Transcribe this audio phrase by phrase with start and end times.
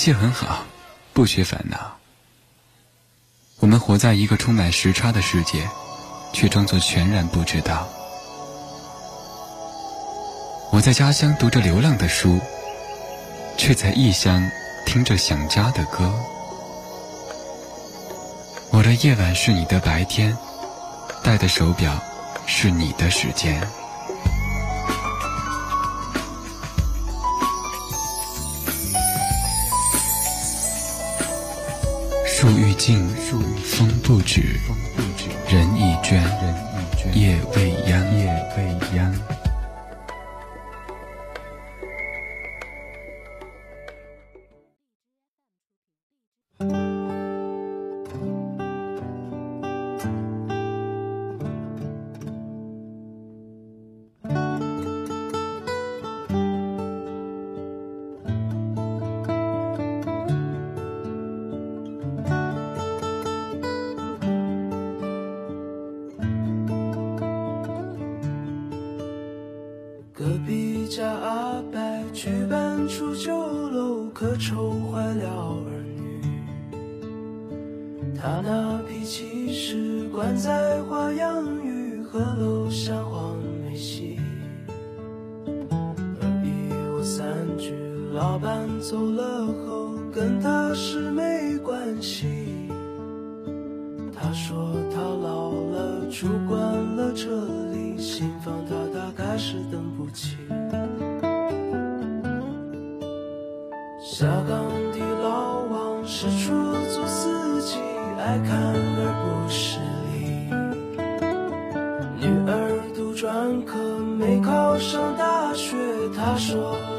[0.00, 0.64] 一切很好，
[1.12, 1.98] 不缺烦恼。
[3.58, 5.68] 我们活在一个充满时差的世界，
[6.32, 7.86] 却装作全然不知道。
[10.72, 12.40] 我在家乡读着流浪的书，
[13.58, 14.50] 却在异乡
[14.86, 16.10] 听着想家的歌。
[18.70, 20.34] 我的夜晚是你的白天，
[21.22, 22.02] 戴的手表
[22.46, 23.68] 是你的时间。
[32.80, 33.06] 静
[33.62, 34.40] 风不止，
[35.50, 36.18] 人已倦，
[37.12, 38.79] 夜未央。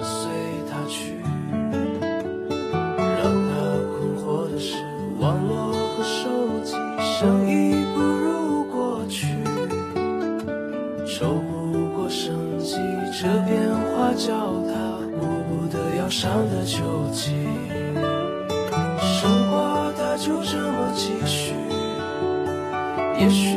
[0.02, 0.30] 随
[0.70, 1.16] 它去，
[3.18, 3.52] 让他
[3.92, 4.76] 困惑的是
[5.20, 6.30] 网络和手
[6.64, 6.76] 机，
[7.20, 7.52] 生意
[7.94, 9.28] 不如过去，
[11.06, 11.52] 抽不
[11.96, 12.76] 过生机，
[13.14, 14.34] 这变化叫
[14.66, 14.74] 他
[15.20, 16.82] 不得不要上的秋
[17.12, 17.32] 季，
[19.00, 21.54] 生活它就这么继续，
[23.20, 23.51] 也许。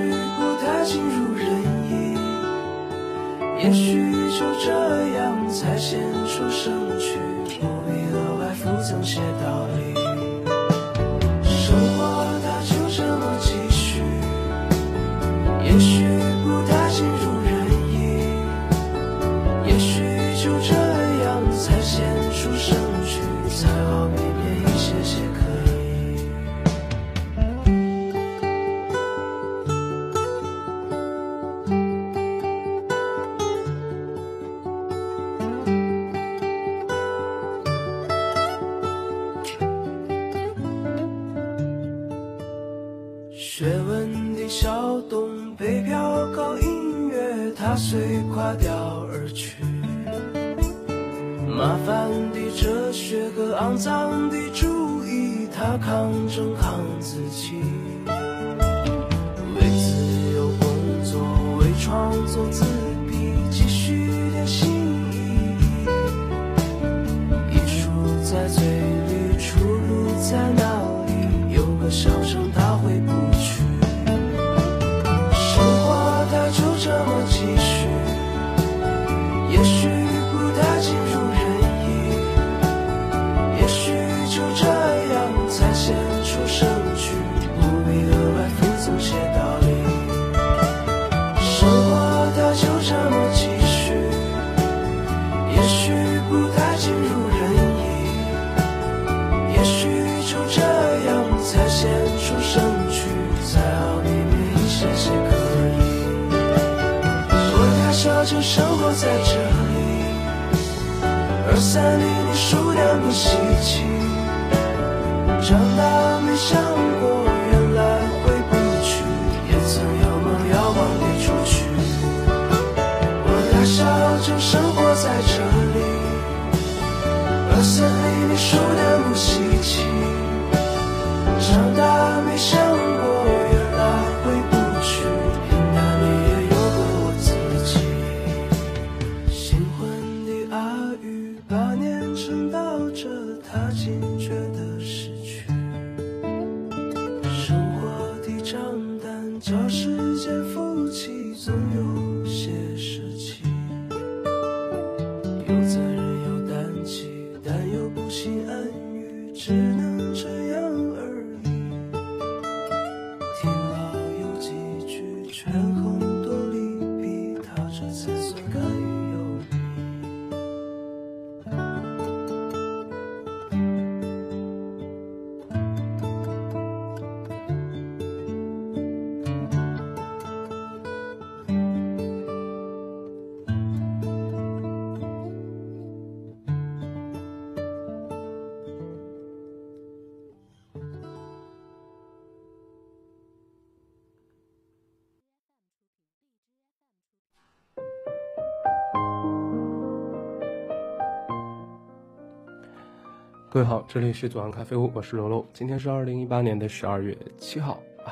[203.54, 205.47] 各位好，这里是左岸咖啡屋，我是楼楼。
[205.53, 208.10] 今天是二零一八年的十二月七号啊，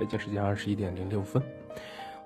[0.00, 1.40] 北京时间二十一点零六分。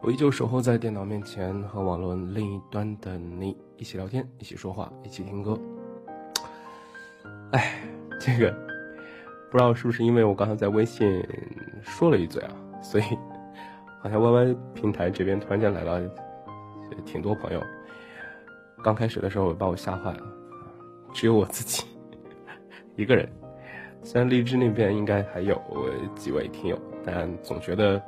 [0.00, 5.60] 我依旧守候在电脑面前，和网络另一端的你一起聊天，一起说话，一起听歌。
[7.50, 7.82] 哎，
[8.18, 8.50] 这个
[9.50, 11.22] 不知道是不是因为我刚才在微信
[11.82, 13.04] 说了一嘴啊，所以
[14.00, 16.00] 好像 YY 平台这边突然间来了
[17.04, 17.62] 挺多朋友。
[18.82, 20.22] 刚开始的时候把我吓坏了，
[21.12, 21.84] 只有我自己。
[22.96, 23.28] 一个人，
[24.02, 25.60] 虽然荔枝那边应该还有
[26.14, 28.00] 几位听友，但总觉得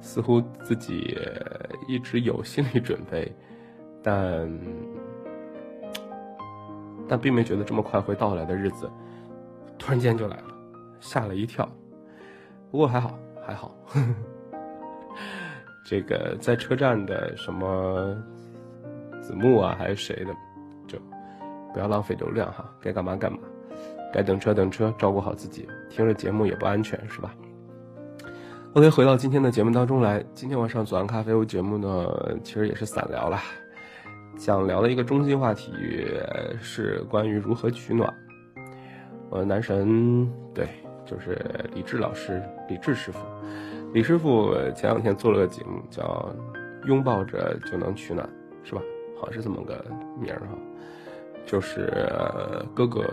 [0.00, 1.16] 似乎自己
[1.88, 3.30] 一直有心理准备，
[4.02, 4.60] 但
[7.08, 8.88] 但并没觉得这么快会到来的日子，
[9.78, 10.44] 突然间就来了，
[11.00, 11.68] 吓了一跳。
[12.70, 13.74] 不过还好，还好。
[13.86, 14.06] 呵 呵
[15.84, 18.14] 这个在车站的什么
[19.20, 20.32] 子木啊，还是谁的，
[20.86, 20.96] 就
[21.72, 23.38] 不要浪费流量哈，该干嘛干嘛。
[24.12, 25.68] 该等车等车，照顾好自己。
[25.88, 27.34] 听着节目也不安全，是吧
[28.74, 30.24] ？OK，回到今天的节目当中来。
[30.34, 33.42] 今天晚上左岸咖啡屋节目呢，其实也是散聊啦。
[34.38, 35.72] 想聊的一个中心话题
[36.60, 38.12] 是关于如何取暖。
[39.28, 40.68] 我的男神，对，
[41.04, 41.38] 就是
[41.74, 43.18] 李志老师，李志师傅。
[43.92, 46.32] 李师傅前两天做了个节目，叫
[46.86, 48.28] 《拥抱着就能取暖》，
[48.68, 48.80] 是吧？
[49.20, 49.84] 好像是这么个
[50.18, 50.56] 名儿哈。
[51.44, 51.92] 就是
[52.74, 53.04] 哥哥。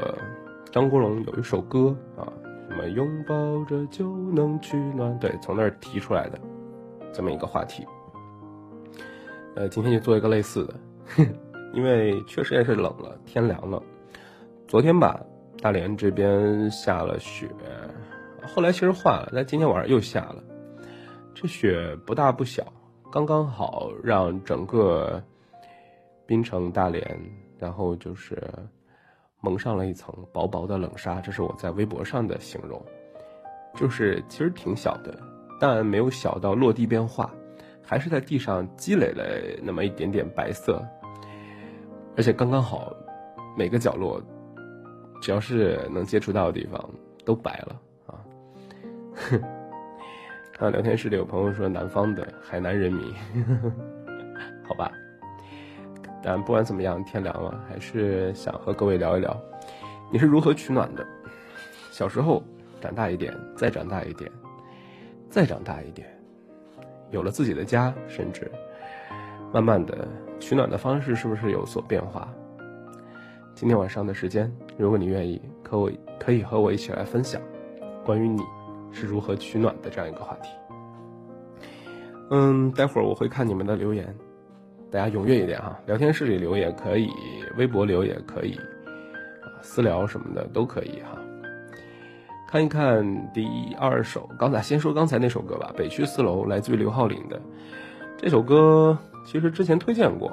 [0.77, 2.31] 张国荣有一首歌啊，
[2.69, 6.39] 什么拥抱着就能取暖，对，从那儿提出来的
[7.11, 7.83] 这么一个话题。
[9.55, 10.75] 呃，今天就做一个类似的，
[11.73, 13.81] 因为确实也是冷了，天凉了。
[14.67, 15.19] 昨天吧，
[15.63, 17.49] 大连这边下了雪，
[18.45, 20.43] 后来其实化了，但今天晚上又下了。
[21.33, 22.71] 这雪不大不小，
[23.11, 25.23] 刚刚好让整个
[26.27, 27.19] 滨城大连，
[27.57, 28.37] 然后就是。
[29.47, 32.83] 蒙上了一层薄薄的冷纱，这是我在微博上的形容，
[33.75, 35.17] 就是其实挺小的，
[35.57, 37.33] 但没有小到落地变化，
[37.81, 39.23] 还是在地上积累了
[39.63, 40.85] 那么一点点白色，
[42.17, 42.93] 而且刚刚好，
[43.57, 44.21] 每个角落，
[45.21, 46.89] 只要是能接触到的地方
[47.23, 48.19] 都白了啊。
[49.15, 49.41] 哼
[50.51, 53.13] 看聊天室里有朋友说南方的海南人民，
[54.67, 54.91] 好吧。
[56.23, 59.35] 但不管怎么样，天凉了，还是想和各位聊一聊，
[60.11, 61.05] 你是如何取暖的？
[61.91, 62.43] 小时候，
[62.81, 64.31] 长大一点，再长大一点，
[65.29, 66.07] 再长大一点，
[67.11, 68.51] 有了自己的家，甚至
[69.53, 70.07] 慢慢的
[70.39, 72.27] 取暖的方式是不是有所变化？
[73.55, 77.41] 今天晚上的时间，如果你愿意，可我可以和我一起来分享
[78.05, 78.43] 关于你
[78.91, 80.49] 是如何取暖的这样一个话题。
[82.29, 84.15] 嗯，待会儿我会看你们的留言。
[84.89, 87.09] 大家踊跃一点哈，聊天室里留也可以，
[87.57, 88.53] 微博留也可以，
[89.41, 91.19] 啊，私聊什么的都可以哈。
[92.47, 97.41] 看一看第二首，刚才先说刚才那首歌吧，《北区四楼》来自于刘浩林的
[98.17, 100.31] 这首歌，其实之前推荐过，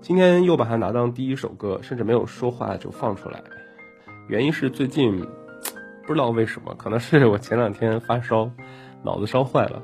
[0.00, 3.40] 今天又把它拿当第一首歌，甚至没有说话就放出来，
[4.26, 5.24] 原因是最近
[6.04, 8.50] 不知道为什么，可能是我前两天发烧，
[9.04, 9.80] 脑子烧坏了。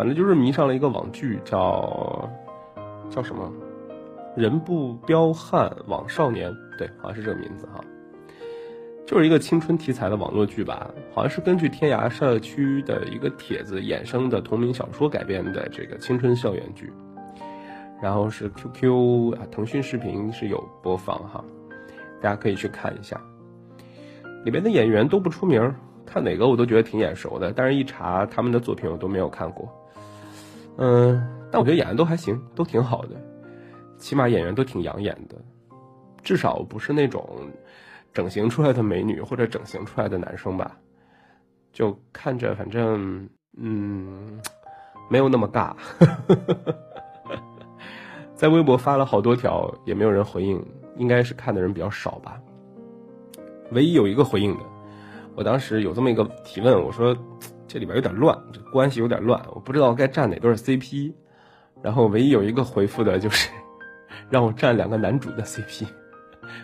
[0.00, 2.26] 反正就是迷上了一个网剧，叫
[3.10, 3.52] 叫什么
[4.34, 7.84] “人不彪悍枉少年”，对，好像是这个名字哈。
[9.06, 16.90] 就是一个青春题材的网络剧吧，好像是根据天涯社区的一个帖子衍生的同名小说改编的这个青春校园剧。
[18.00, 21.44] 然后是 QQ 啊，腾讯视频是有播放哈，
[22.22, 23.20] 大家可以去看一下。
[24.46, 25.74] 里面的演员都不出名，
[26.06, 29.68] 看哪个我都觉得挺眼熟的，但是一查他们的作品我都没有看过。
[30.80, 31.22] 嗯，
[31.52, 33.14] 但我觉得演员都还行，都挺好的，
[33.98, 35.36] 起码演员都挺养眼的，
[36.22, 37.22] 至少不是那种
[38.14, 40.74] 整形出来的美女或者整形出来的男生吧，
[41.70, 44.40] 就看着反正嗯
[45.10, 45.74] 没有那么尬，
[48.34, 52.40] 在微博发了好多条也没有人回应，应该是看的人比较少吧。
[53.72, 54.64] 唯一有一个回应的，
[55.40, 57.16] 我当时有这么一个提问，我说
[57.66, 61.14] 这里边有点乱，这关系有点乱，我不知道该站哪对 CP。
[61.82, 63.48] 然后唯一有一个回复的就是
[64.28, 65.86] 让我站两个男主的 CP，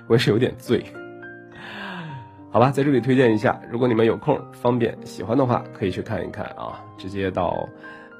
[0.06, 0.85] 我也是有点醉。
[2.50, 7.66] 好吧，在这里推荐一下，如果你们有空、方便、喜欢的话，可以去看一看啊，直接到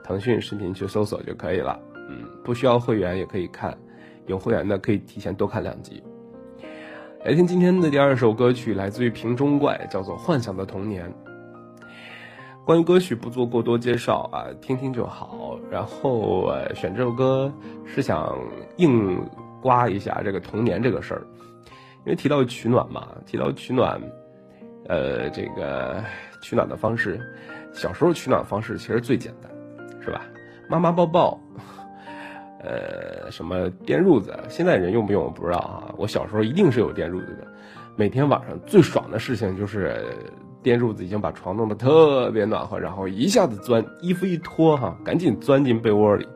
[0.03, 1.79] 腾讯视频去搜索就可以了。
[2.09, 3.77] 嗯，不需要会员也可以看，
[4.25, 6.03] 有会员的可以提前多看两集。
[7.27, 11.13] 来听今天的第二首歌曲，来自于瓶中怪，叫做《幻想的童年》。
[12.65, 15.59] 关于歌曲不做过多介绍啊，听听就好。
[15.69, 17.53] 然后呃，选这首歌
[17.85, 18.39] 是想
[18.77, 19.29] 硬
[19.61, 21.27] 刮一下这个童年这个事儿，
[22.05, 24.01] 因为提到取暖嘛，提到取暖，
[24.87, 26.01] 呃，这个
[26.41, 27.21] 取暖的方式，
[27.73, 29.51] 小时候取暖方式其实最简单，
[30.01, 30.23] 是吧？
[30.71, 31.41] 妈妈抱抱。
[32.67, 34.37] 呃，什么电褥子？
[34.49, 35.95] 现在人用不用我不知道啊。
[35.97, 37.47] 我小时候一定是有电褥子的，
[37.95, 40.05] 每天晚上最爽的事情就是
[40.65, 46.27] 电褥子已经把床弄得特别暖和，然后一下子钻衣服一脱哈，赶紧钻进被窝里，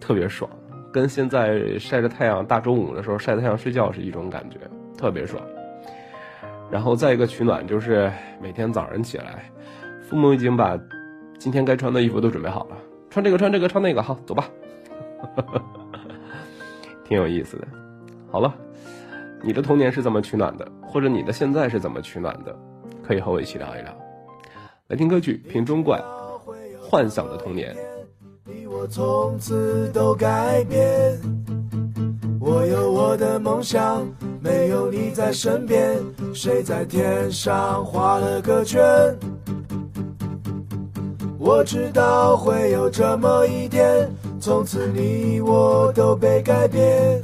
[0.00, 0.50] 特别爽，
[0.90, 4.58] 跟现在晒着太阳大中午的时候晒太阳睡觉是一种感觉，
[4.96, 5.42] 特别爽。
[6.70, 9.50] 然后再一个取暖就是每天早上起来，
[10.00, 10.78] 父母已经把
[11.38, 12.76] 今天该穿的衣服都准备好了，
[13.10, 14.48] 穿这个穿这个穿那个，好走吧。
[17.04, 17.66] 挺有意思的。
[18.30, 18.54] 好了，
[19.42, 20.70] 你的童年是怎么取暖的？
[20.82, 22.54] 或者你的现在是怎么取暖的？
[23.02, 23.94] 可以和我一起聊一聊。
[24.88, 25.98] 来听歌曲《瓶中怪》，
[26.80, 27.74] 幻想的童年。
[28.44, 31.18] 你我从此都改变。
[32.40, 34.06] 我有我的梦想，
[34.40, 35.98] 没有你在身边。
[36.34, 38.80] 谁在天上画了个圈？
[41.38, 44.10] 我知道会有这么一天。
[44.40, 47.20] 从此你我都被改变，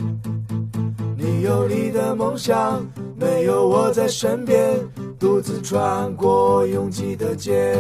[1.17, 2.85] 你有你的梦想，
[3.17, 4.77] 没有我在身边，
[5.19, 7.77] 独自穿过拥挤的街。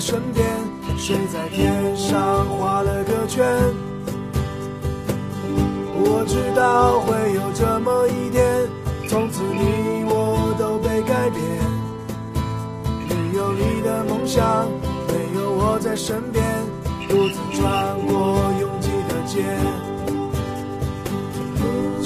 [0.00, 0.46] 身边
[0.96, 3.46] 谁在天上画了个圈
[6.02, 8.66] 我知道会有这么一天
[9.06, 11.42] 从此你我都被改变。
[13.08, 14.66] 没有你的梦想
[15.08, 16.42] 没有我在身边
[17.06, 19.44] 独自穿过拥挤的街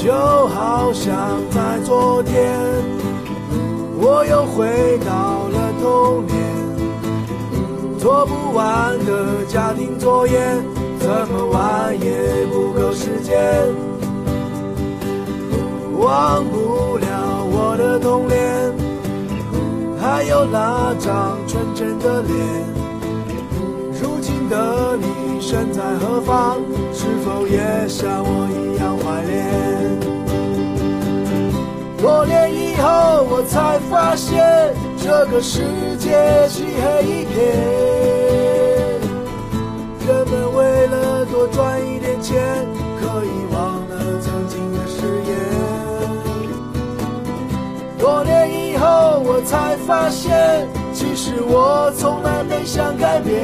[0.03, 0.13] 就
[0.49, 1.15] 好像
[1.53, 2.59] 在昨天
[3.97, 6.44] 我又回到了童年。
[8.05, 10.39] 做不完的家庭作业，
[10.99, 13.35] 怎么玩也不够时间，
[15.97, 17.07] 忘不了
[17.51, 18.75] 我的童年，
[19.99, 22.37] 还有那张纯真的脸。
[24.03, 26.59] 如今的你身在何方？
[26.93, 29.99] 是否也像我一样怀恋？
[31.97, 35.61] 多年以后，我才发现这个世
[35.99, 37.37] 界漆黑一片
[40.07, 42.67] 人们为了多赚一点钱
[42.99, 45.37] 可以忘了曾经的誓言。
[47.99, 53.35] 多年以后我才发现其实我从来没想改变。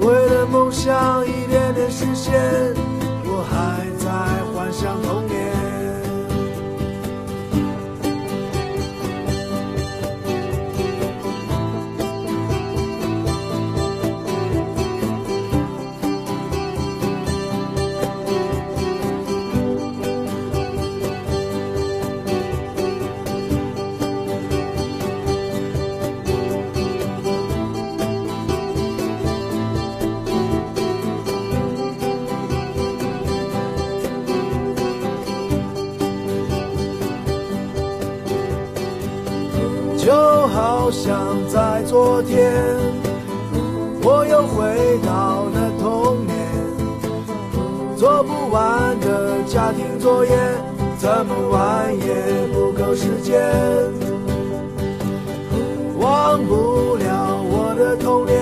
[0.00, 2.83] 为了梦想一点点实现。
[41.54, 42.52] 在昨天
[44.02, 46.36] 我又回到了童年
[47.96, 50.32] 做不完的家庭作业
[50.98, 52.12] 怎么玩也
[52.52, 53.40] 不够时间。
[55.96, 58.34] 忘不了我的童年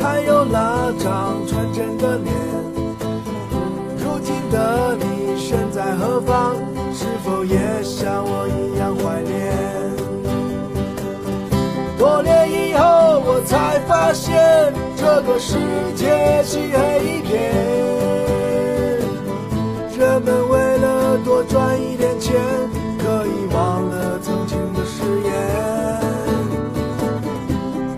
[0.00, 2.32] 还有那张纯真的脸
[3.98, 6.56] 如今的你身在何方？
[6.94, 8.01] 是否也像
[13.52, 15.58] 才发现这个世
[15.94, 17.52] 界漆黑一片。
[19.98, 22.34] 人们为了多赚一点钱，
[22.98, 25.30] 可以忘了曾经的誓言。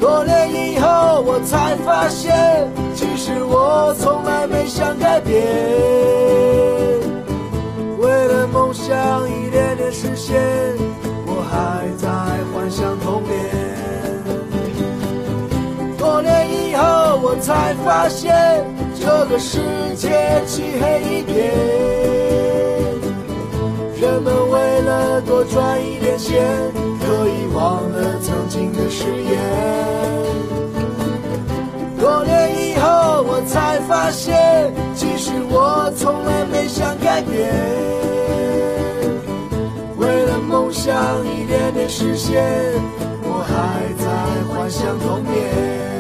[0.01, 5.41] 多年以后，我才发现，其实我从来没想改变。
[8.01, 8.93] 为了梦想
[9.31, 10.37] 一点点实现，
[11.29, 12.09] 我还在
[12.53, 13.54] 幻想童年。
[17.45, 18.65] 才发现。
[18.95, 19.61] 这个世
[19.97, 21.53] 界漆黑一片，
[24.01, 26.43] 人们为了多赚一点钱，
[27.01, 29.39] 可以忘了曾经的誓言。
[32.01, 37.53] 多年以后，我才发现，其实我从来没想改变。
[39.99, 40.95] 为了梦想
[41.27, 42.43] 一点点实现，
[43.23, 43.53] 我还
[44.03, 44.07] 在
[44.49, 45.94] 幻想童年。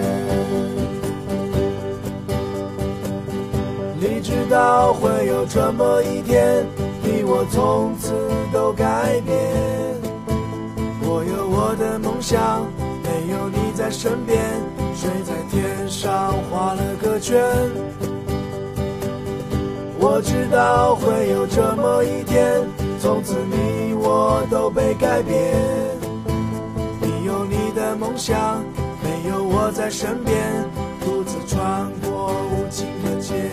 [4.55, 6.65] 道会有这么一天，
[7.03, 8.13] 你我从此
[8.53, 9.37] 都改变。
[11.03, 12.65] 我有我的梦想，
[13.03, 14.41] 没有你在身边，
[14.95, 17.43] 水在天上画了个圈。
[19.99, 22.63] 我知道会有这么一天，
[23.01, 25.37] 从此你我都被改变。
[27.01, 28.63] 你有你的梦想，
[29.03, 30.37] 没有我在身边，
[31.01, 33.51] 独自穿过无尽的街。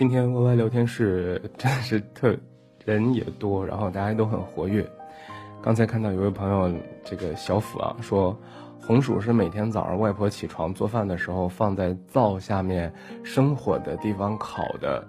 [0.00, 2.34] 今天 Y Y 聊天室 真的是特
[2.86, 4.82] 人也多，然后大家都很活跃。
[5.60, 8.34] 刚才看到有位朋友这个小斧啊说，
[8.80, 12.90] 红薯是每天早上外婆起床做饭的时候放在灶下面
[13.22, 15.06] 生火的地方烤的，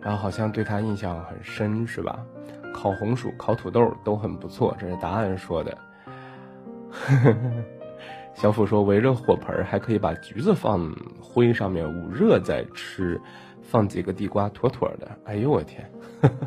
[0.00, 2.24] 然后好像对他印象很深，是吧？
[2.72, 5.76] 烤红薯、烤土豆都很不错，这是答案说的。
[6.88, 7.64] 呵呵呵
[8.40, 13.20] 小虎说，围着火盆还可以把橘子放灰上面捂热再吃。
[13.60, 15.06] 放几个地瓜，妥妥的。
[15.26, 15.88] 哎呦我天，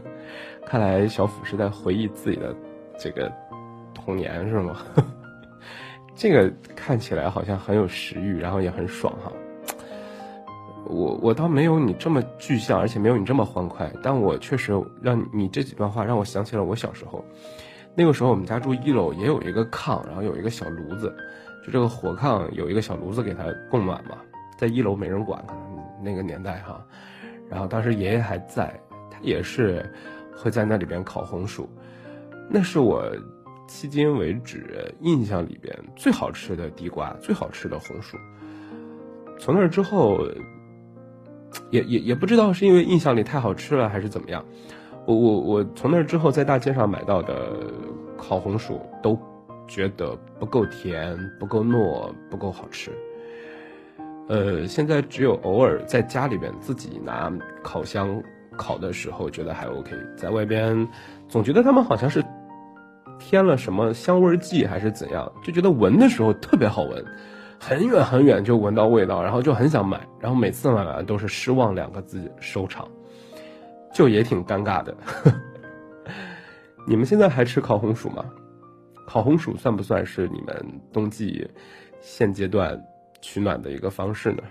[0.66, 2.54] 看来小虎是在回忆自己的
[2.98, 3.32] 这个
[3.94, 4.76] 童年是吗？
[6.16, 9.32] 这个看起来好像很有食欲，然后也很爽哈。
[10.86, 17.24] 我我倒没有你这么具象，而且没有你这么欢快，但我确实让你这几段话让我想起了我小时候。
[17.96, 21.16] 那个时候我们家住一楼，也有一个炕，然后有一个小炉子，
[21.63, 24.17] 就这个火炕有一个小炉子给它供暖嘛，
[24.58, 25.63] 在一楼没人管，可能
[26.04, 26.86] 那个年代哈。
[27.49, 28.78] 然后当时爷爷还在，
[29.10, 29.89] 他也是
[30.36, 31.69] 会在那里边烤红薯，
[32.49, 33.06] 那是我
[33.67, 38.17] 迄今为止印象里边最好吃的地瓜，最好吃的红薯。
[39.39, 40.19] 从那之后，
[41.69, 44.43] 也也也不知道是因为印象里太好吃了还是怎么样，
[45.06, 47.52] 我我我从那之后在大街上买到的
[48.17, 49.17] 烤红薯都
[49.67, 52.91] 觉得不够甜，不够糯，不够好吃。
[54.28, 58.21] 呃，现在只有偶尔在家里边自己拿烤箱
[58.56, 59.91] 烤的时候，觉得还 OK。
[60.15, 60.88] 在外边，
[61.28, 62.23] 总觉得他们好像是
[63.19, 67.06] 添了什么香味剂还是怎样，就觉得闻的时候特别好闻，
[67.60, 72.88] 很远很远就闻到味道，然后就很想买，然后每次买完都是失望两个字收场，
[73.93, 74.95] 就也挺尴尬的。
[76.88, 78.26] 你们现在还吃烤红薯吗？
[79.13, 81.47] 烤红薯算不算是你们冬季
[82.02, 82.84] 现阶段？
[83.21, 84.41] 取暖的一个方式呢？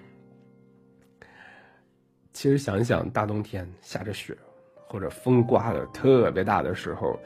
[2.33, 4.38] 其实想一想，大冬天下着雪，
[4.87, 7.18] 或者风刮的特别大的时候，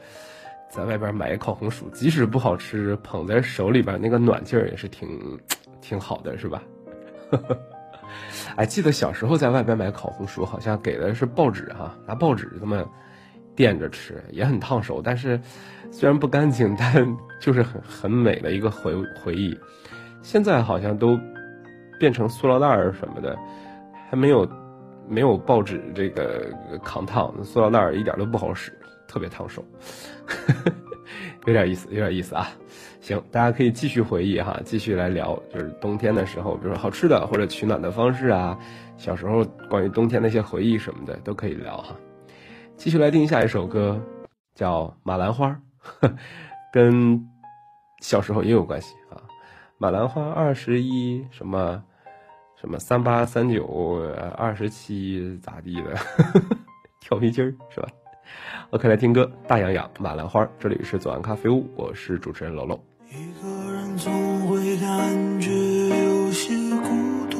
[0.67, 5.39] 在外边买一烤红薯，即使不好吃，捧在手里边那个暖劲儿也是挺
[5.79, 6.63] 挺好的，是吧？
[8.57, 12.83] 哎，记得小时候在外边买烤红薯，好像给的是报纸哈，拿报纸这么
[13.55, 15.39] 垫着吃，也很烫手，但是
[15.91, 19.57] 虽然不干净，但就是很很美的一个回回忆。
[20.21, 21.19] 现在好像都。
[21.99, 23.35] 变成塑料袋儿什么的，
[24.07, 24.47] 还没有
[25.09, 26.45] 没有报纸这个
[26.83, 28.71] 扛烫，塑料袋儿一点都不好使，
[29.07, 29.65] 特别烫手，
[31.47, 32.49] 有点意思，有点意思啊。
[33.01, 38.55] 行，大家可以继续回忆哈，继续来聊，就是冬天的时候，比如说好吃的或者取暖的方式啊，
[38.95, 41.95] 小时候关于冬天那些回忆什么的都可以聊哈。
[42.75, 43.99] 继续来听下一首歌，
[44.53, 45.59] 叫《马兰花》，
[46.71, 47.27] 跟
[48.01, 49.21] 小时候也有关系啊。
[49.77, 51.83] 马兰花二十一什么
[52.59, 54.01] 什么三八三九
[54.35, 55.95] 二十七咋地的，
[56.99, 57.87] 跳皮筋儿是吧
[58.71, 62.79] ？OK，来听歌，大洋洋马兰花，这里是左岸咖啡屋，我是主持人楼楼。
[63.09, 64.11] 一个人总
[64.47, 66.49] 会感觉有些
[66.81, 66.89] 孤
[67.29, 67.39] 独，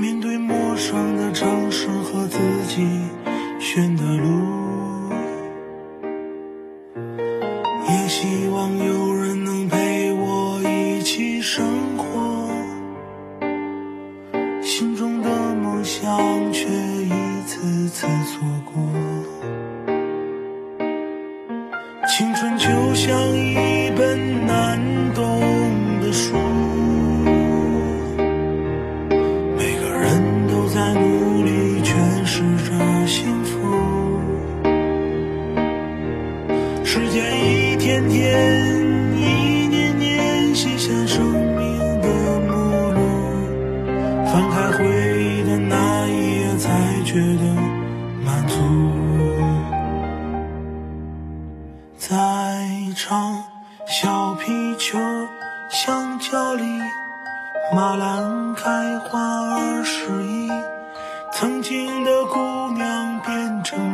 [0.00, 2.82] 面对陌生的城市和自己
[3.58, 4.63] 选的路，
[7.88, 9.13] 也希望有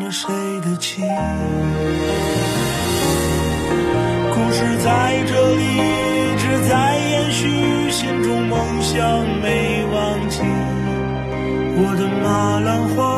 [0.01, 0.33] 了谁
[0.63, 1.07] 的情？
[4.33, 5.79] 故事在这里一
[6.39, 8.99] 直在延续，心中梦想
[9.43, 10.41] 没忘记。
[11.83, 13.10] 我的马兰花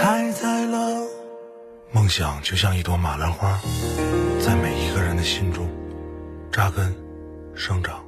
[0.00, 1.06] 开在了。
[1.92, 3.58] 梦想就像一朵马兰花，
[4.40, 5.68] 在每一个人的心中
[6.52, 6.94] 扎根、
[7.52, 8.04] 生长、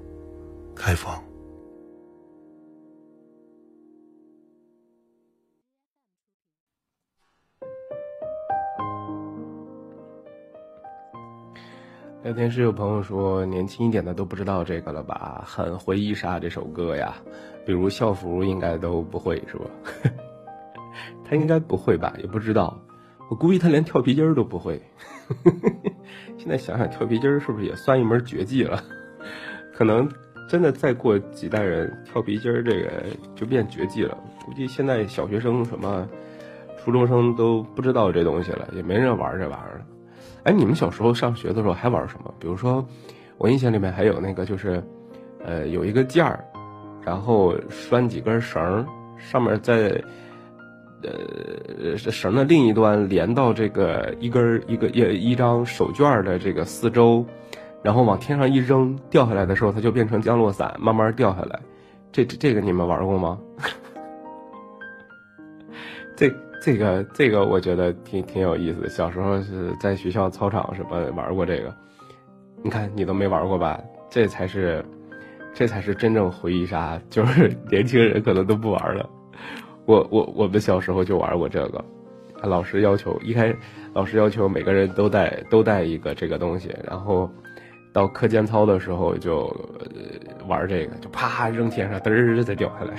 [0.74, 1.20] 开放。
[12.22, 15.42] 聊天室有朋友说，年轻一点的都不知道这个了吧？
[15.44, 17.16] 很回忆杀这首歌呀，
[17.66, 19.70] 比如校服应该都不会是吧？
[21.31, 22.12] 他应该不会吧？
[22.19, 22.77] 也不知道，
[23.29, 24.83] 我估计他连跳皮筋儿都不会。
[26.37, 28.83] 现在想想，跳皮筋儿是不是也算一门绝技了？
[29.73, 30.11] 可能
[30.49, 33.05] 真的再过几代人，跳皮筋儿这个
[33.37, 34.19] 就变绝技了。
[34.45, 36.05] 估计现在小学生什么
[36.83, 39.87] 初中生都不知道这东西了，也没人玩这玩意儿了。
[40.43, 42.35] 哎，你们小时候上学的时候还玩什么？
[42.40, 42.85] 比如说，
[43.38, 44.83] 我印象里面还有那个，就是，
[45.45, 46.45] 呃，有一个件儿，
[47.05, 48.85] 然后拴几根绳儿，
[49.16, 50.03] 上面再，
[51.03, 57.25] 呃，绳的另一端连到这个一根一个一一张手绢的这个四周，
[57.83, 61.61] 然后往天上一扔，掉下来的时候它就变成降落伞，慢慢掉下来。
[62.13, 63.39] 这这这个你们玩过吗？
[66.17, 66.31] 这
[66.63, 68.89] 这个这个我觉得挺挺有意思的。
[68.89, 71.75] 小时候是在学校操场什么玩过这个，
[72.63, 73.81] 你看你都没玩过吧？
[74.11, 74.85] 这才是，
[75.55, 79.09] 这才是真正回忆杀，就是 年轻人可能都不玩了。
[79.87, 81.85] 我我我们小时候就玩过这个，
[82.43, 83.55] 老师要求一开，
[83.93, 87.29] 老师要求每个人都带都带一个这个东西，然后
[87.93, 89.47] 到课间操的时候就、
[89.81, 89.87] 呃
[90.47, 92.97] 玩这个，就啪扔天上，嘚儿再掉下来。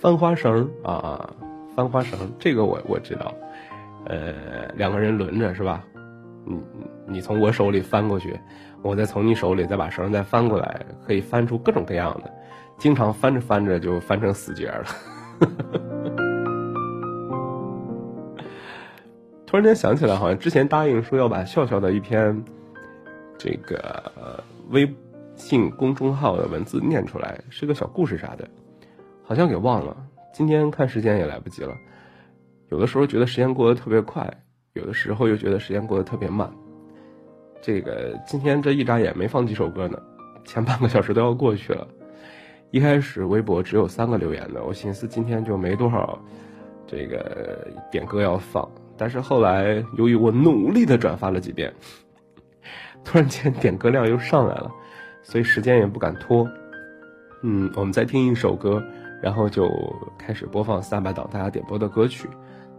[0.00, 1.28] 翻花绳啊，
[1.76, 3.34] 翻花绳，这个我我知道，
[4.06, 5.84] 呃，两个人轮着是吧？
[6.44, 6.60] 你
[7.06, 8.38] 你从我手里翻过去，
[8.82, 12.32] 我再从你手里再把绳再翻过来，可以翻出各种各样的，
[12.78, 14.84] 经常翻着翻着就翻成死结了。
[19.46, 22.44] 突然间想起来，好像之前答应说要把笑笑的一篇
[23.38, 24.94] 这个微
[25.36, 28.46] 信公众号的文字念出来，是个小故事啥的，
[29.24, 29.96] 好像给忘了。
[30.34, 31.74] 今天看时间也来不及了，
[32.68, 34.30] 有的时候觉得时间过得特别快，
[34.74, 36.52] 有的时候又觉得时间过得特别慢。
[37.60, 40.00] 这个今天这一眨眼没放几首歌呢，
[40.44, 41.86] 前半个小时都要过去了。
[42.70, 46.18] 一开始微博只有三个留言的，我寻思今天就没多少
[46.86, 51.72] 这个点歌要放，但是后来由于我努力的转发了几遍，
[53.04, 54.70] 突然间点歌量又上来了，
[55.22, 56.46] 所以时间也不敢拖。
[57.42, 58.82] 嗯，我们再听一首歌，
[59.22, 59.66] 然后就
[60.18, 62.28] 开始播放三百档大家点播的歌曲。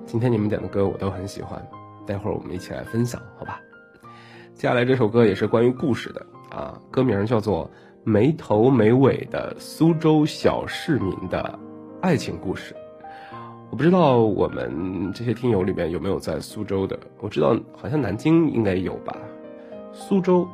[0.05, 1.59] 今天你们点的歌我都很喜欢，
[2.05, 3.59] 待会儿我们一起来分享，好吧？
[4.59, 7.71] 接下来这首歌也是关于故事的啊，歌名叫做。
[8.03, 11.59] 没头没尾的苏州小市民的
[12.01, 12.75] 爱情故事，
[13.69, 16.97] 我不知道我们这些听友里面有没有在苏州的。
[17.19, 19.15] 我知道好像南京应该有吧，
[19.93, 20.47] 苏州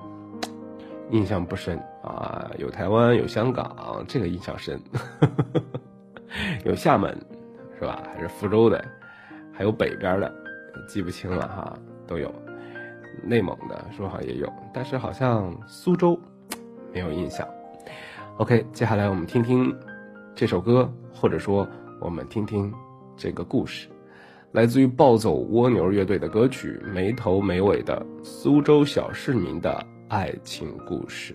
[1.11, 2.51] 印象不深啊。
[2.57, 4.79] 有台湾，有香港，这个印象深。
[6.65, 7.15] 有厦门
[7.79, 8.03] 是吧？
[8.13, 8.83] 还是福州的？
[9.53, 10.31] 还有北边的，
[10.87, 12.33] 记不清了哈，都有。
[13.23, 16.19] 内蒙的说好像也有，但是好像苏州。
[16.93, 17.45] 没有印象。
[18.37, 19.75] OK，接下来我们听听
[20.33, 21.67] 这首歌，或者说
[21.99, 22.73] 我们听听
[23.17, 23.89] 这个故事，
[24.53, 31.33] 来自于暴走蜗牛乐队的歌曲《没头没尾的苏州小市民的爱情故事》。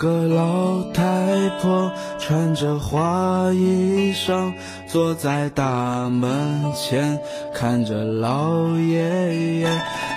[0.00, 1.02] 个老太
[1.60, 4.50] 婆穿着花衣裳，
[4.88, 7.18] 坐在大门前
[7.54, 9.68] 看着老爷爷。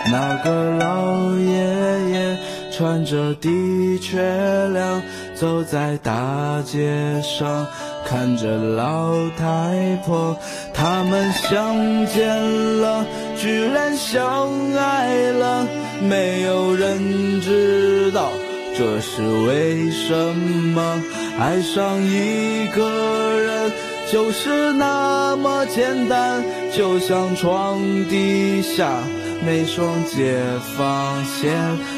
[0.10, 2.38] 那个老爷爷
[2.72, 4.22] 穿着的确
[4.70, 5.02] 良，
[5.36, 7.68] 走在大街上
[8.06, 10.38] 看着老太婆。
[10.74, 15.68] 他们相见了，居然相爱了，
[16.02, 18.30] 没有人知道。
[18.76, 20.36] 这是为什
[20.74, 21.02] 么？
[21.40, 23.72] 爱上一个人
[24.12, 29.04] 就是那么简单，就像床底下
[29.46, 30.40] 那双解
[30.78, 31.54] 放鞋。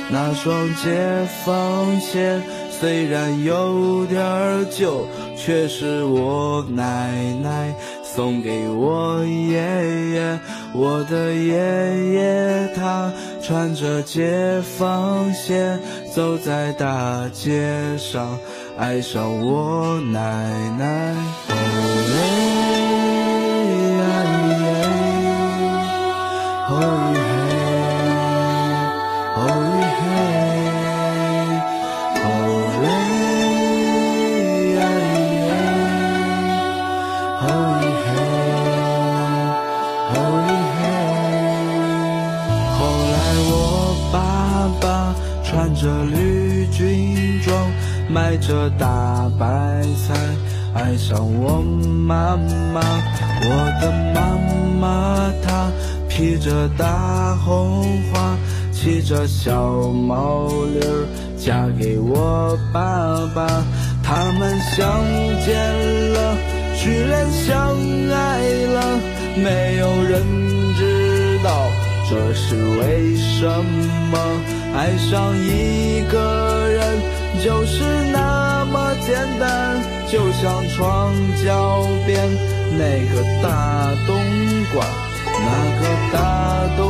[0.10, 2.40] 那双解放鞋
[2.72, 4.24] 虽然有点
[4.70, 5.08] 旧，
[5.38, 7.12] 却是我奶
[7.42, 10.40] 奶送给我爷爷。
[10.74, 13.12] 我的爷爷他
[13.42, 15.80] 穿着解放鞋。
[16.16, 18.40] 走在大街上，
[18.78, 20.20] 爱上我奶
[20.80, 21.14] 奶。
[21.50, 21.54] 哦
[22.10, 22.16] 耶，
[24.00, 24.04] 哦
[24.62, 24.64] 耶，
[26.70, 26.74] 哦
[45.86, 47.72] 着绿军装，
[48.10, 49.46] 卖着大白
[50.08, 50.16] 菜，
[50.74, 52.36] 爱上我妈
[52.74, 52.82] 妈。
[53.44, 54.36] 我的妈
[54.82, 55.70] 妈她
[56.10, 58.36] 披着大红花，
[58.72, 61.06] 骑着小毛驴儿，
[61.38, 62.82] 嫁给我爸
[63.36, 63.46] 爸。
[64.02, 65.04] 他们相
[65.46, 65.56] 见
[66.14, 66.36] 了，
[66.82, 67.78] 居然相
[68.12, 68.42] 爱
[68.74, 69.00] 了，
[69.36, 70.24] 没有人
[70.76, 71.70] 知道
[72.10, 73.46] 这是为什
[74.10, 74.18] 么。
[74.76, 77.00] 爱上一个人
[77.42, 82.30] 就是那么简单，就像床脚边
[82.78, 84.16] 那个大冬
[84.74, 84.86] 瓜。
[85.38, 85.48] 那
[85.80, 86.18] 个大
[86.78, 86.84] 冬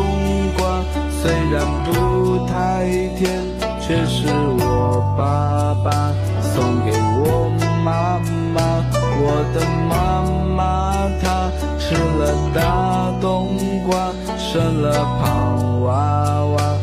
[0.58, 0.84] 瓜
[1.22, 2.86] 虽然不太
[3.18, 3.42] 甜，
[3.80, 4.28] 却是
[4.60, 6.54] 我爸爸送
[6.86, 7.52] 给我
[7.84, 8.20] 妈
[8.54, 8.84] 妈。
[9.18, 10.24] 我的妈
[10.56, 16.75] 妈她吃了大冬瓜，生了胖娃娃，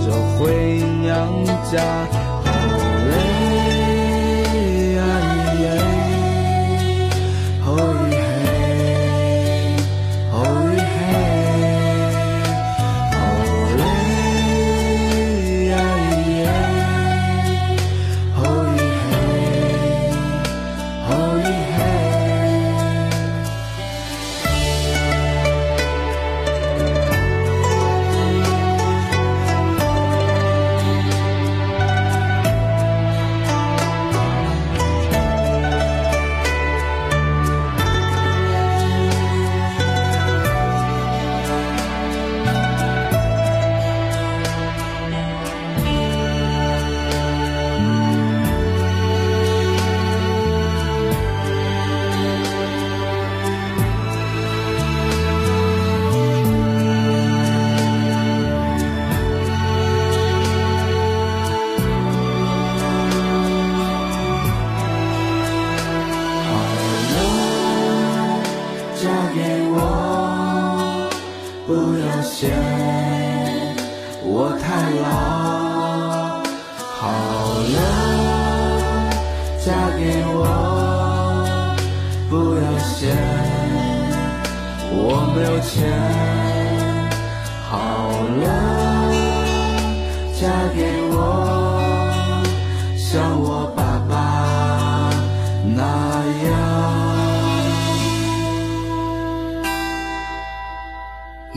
[0.00, 2.27] 着回娘家。
[72.40, 72.48] 嫌
[74.22, 74.66] 我太
[75.02, 75.08] 老，
[76.94, 77.02] 好
[77.74, 77.76] 了，
[79.58, 79.66] 嫁
[79.98, 80.00] 给
[80.36, 80.46] 我。
[82.30, 82.94] 不要嫌
[84.92, 84.96] 我
[85.34, 85.90] 没有钱，
[87.68, 87.74] 好
[88.38, 88.46] 了，
[90.40, 90.46] 嫁
[90.76, 90.78] 给
[91.10, 91.47] 我。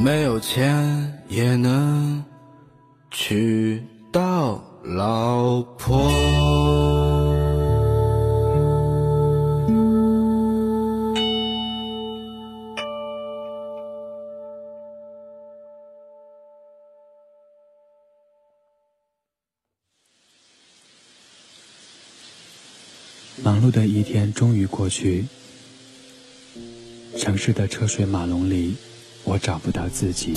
[0.04, 2.24] 没有钱也能
[3.12, 6.12] 娶到老婆。
[23.44, 25.28] 忙碌的一天终于过去，
[27.20, 28.76] 城市的车水马龙里。
[29.24, 30.34] 我找不到自己，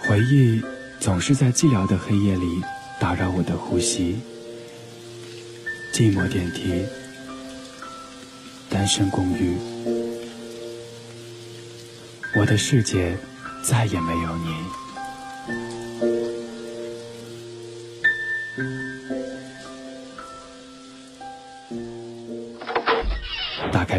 [0.00, 0.62] 回忆
[1.00, 2.62] 总是在寂寥的黑夜里
[3.00, 4.16] 打扰我的呼吸。
[5.92, 6.84] 寂寞电梯，
[8.68, 9.56] 单身公寓，
[12.36, 13.16] 我的世界
[13.64, 14.85] 再也没有你。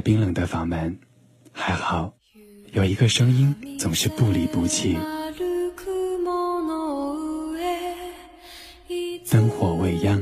[0.02, 1.00] 冰冷的房门，
[1.52, 2.14] 还好，
[2.74, 4.98] 有一个声音总是不离不弃。
[9.30, 10.20] 灯火未央，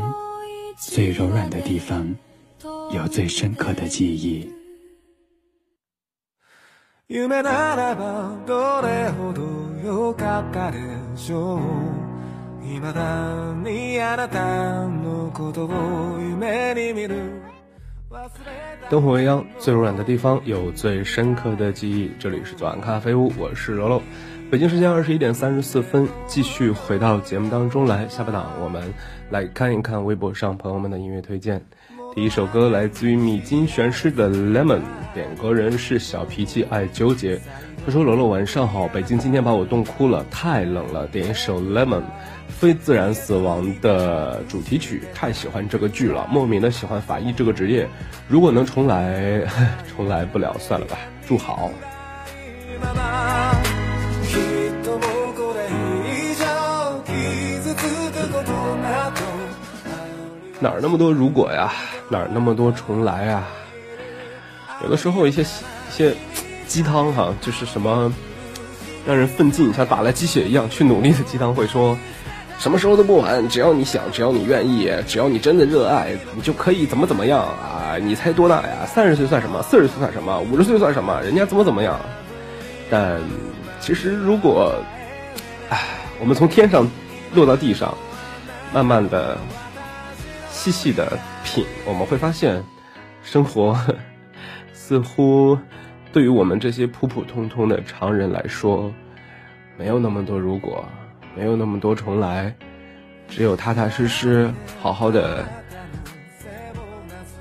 [0.77, 2.15] 最柔软的地方，
[2.91, 4.51] 有最深刻的记忆。
[18.89, 22.11] 灯火未央，最柔软的地方有最深刻的记忆。
[22.19, 24.01] 这里是左岸咖啡屋，我是柔柔。
[24.49, 28.07] 北京时间二十一点三十四分，继续回到节目当中来。
[28.07, 28.93] 下半档我们
[29.29, 31.65] 来看一看微博上朋友们的音乐推荐。
[32.13, 34.79] 第一首歌来自于米津玄师的《Lemon》，
[35.13, 37.41] 点歌人是小脾气爱纠结。
[37.85, 41.05] 他说：“柔柔晚上好，北京今天把我冻哭了，太冷了。
[41.07, 42.01] 点一首《Lemon》。”
[42.57, 47.87] 非自然死亡的主题曲，太喜欢这个剧了，莫名的喜欢法医这个职业。
[48.29, 49.45] 如果能重来，
[49.93, 50.97] 重来不了，算了吧。
[51.27, 51.69] 祝好。
[60.61, 61.73] 哪儿那么多如果呀？
[62.09, 63.47] 哪儿那么多重来啊？
[64.81, 66.15] 有的时候一些一些
[66.67, 68.11] 鸡汤哈，就是什么
[69.05, 71.97] 让人奋进，像打了鸡血一样去努力的鸡汤，会说。
[72.57, 77.97] 什么时候都不晚，只要你想，只要你愿意，只要你真的热爱，你就可以怎么怎么样啊！
[78.01, 78.85] 你才多大呀？
[78.87, 79.61] 三十岁算什么？
[79.61, 80.39] 四十岁算什么？
[80.51, 81.21] 五十岁算什么？
[81.21, 81.99] 人家怎么怎么样？
[82.89, 83.21] 但
[83.79, 84.73] 其实，如果，
[85.69, 85.79] 唉，
[86.19, 86.89] 我们从天上
[87.33, 87.95] 落到地上，
[88.73, 89.37] 慢慢的、
[90.49, 92.63] 细细的品，我们会发现，
[93.21, 93.77] 生活
[94.73, 95.57] 似乎
[96.11, 98.91] 对于我们这些普普通通的常人来说，
[99.77, 100.83] 没有那么多如果。
[101.35, 102.53] 没有那么多重来，
[103.27, 104.49] 只有踏踏实实、
[104.81, 105.43] 好好的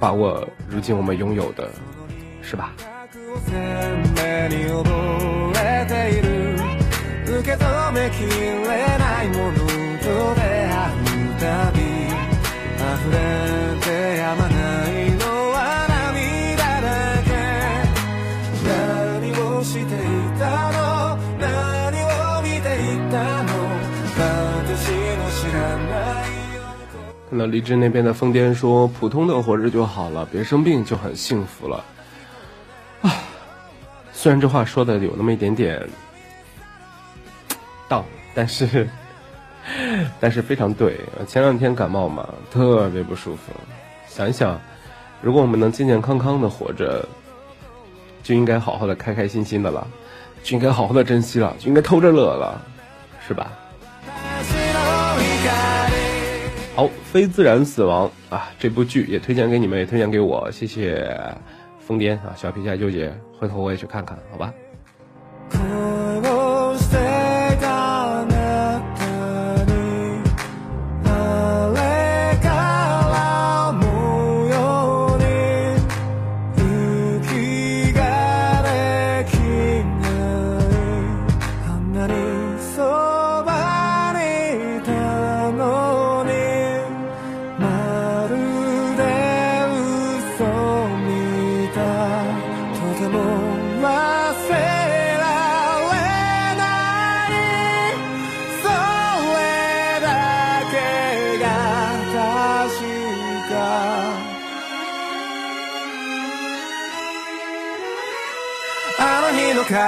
[0.00, 1.70] 把握如今我们拥有的，
[2.42, 2.72] 是吧？
[27.30, 31.84] 看到荔枝那边的疯癫说：“普通的活着就好了，别生病就很幸福了。”
[33.02, 33.10] 啊，
[34.12, 35.82] 虽然这话说的有那么一点点
[37.88, 38.88] 道，但是
[40.20, 41.00] 但是非常对。
[41.26, 43.52] 前两天感冒嘛，特别不舒服。
[44.06, 44.60] 想一想，
[45.20, 47.04] 如果我们能健健康康的活着，
[48.22, 49.84] 就应该好好的、开开心心的了，
[50.44, 52.62] 就应该好好的珍惜了，就应该偷着乐了，
[53.26, 53.50] 是吧？
[56.76, 58.50] 好，非自然死亡啊！
[58.58, 61.08] 这部剧也推荐给你们，也推荐给我，谢谢
[61.78, 62.34] 疯癫啊！
[62.36, 64.52] 小皮虾纠结，回头我也去看看，好吧。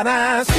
[0.05, 0.55] 悲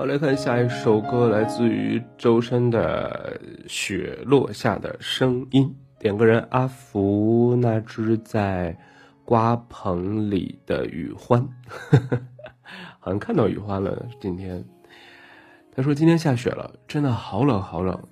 [0.00, 3.38] 好，来看下一首歌，来自于周深的
[3.68, 5.64] 《雪落下的声音》。
[6.00, 8.74] 点个人，阿福那只在
[9.26, 11.46] 瓜棚里的雨欢，
[12.98, 14.06] 好像看到雨欢了。
[14.18, 14.64] 今天
[15.70, 18.02] 他说今天下雪了，真的好冷好冷。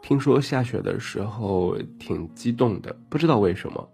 [0.00, 3.86] 听说下雪的时候挺激动的，不知道为什么。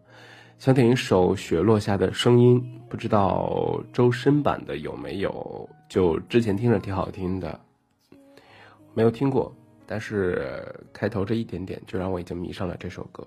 [0.59, 5.69] 想点一首《雪落下的声音》，不知道周深版的有没有？
[5.93, 7.61] 就之前听着挺好听的，
[8.95, 13.23] 没有听过，但是开头这一点点就让我已经迷上了这首歌。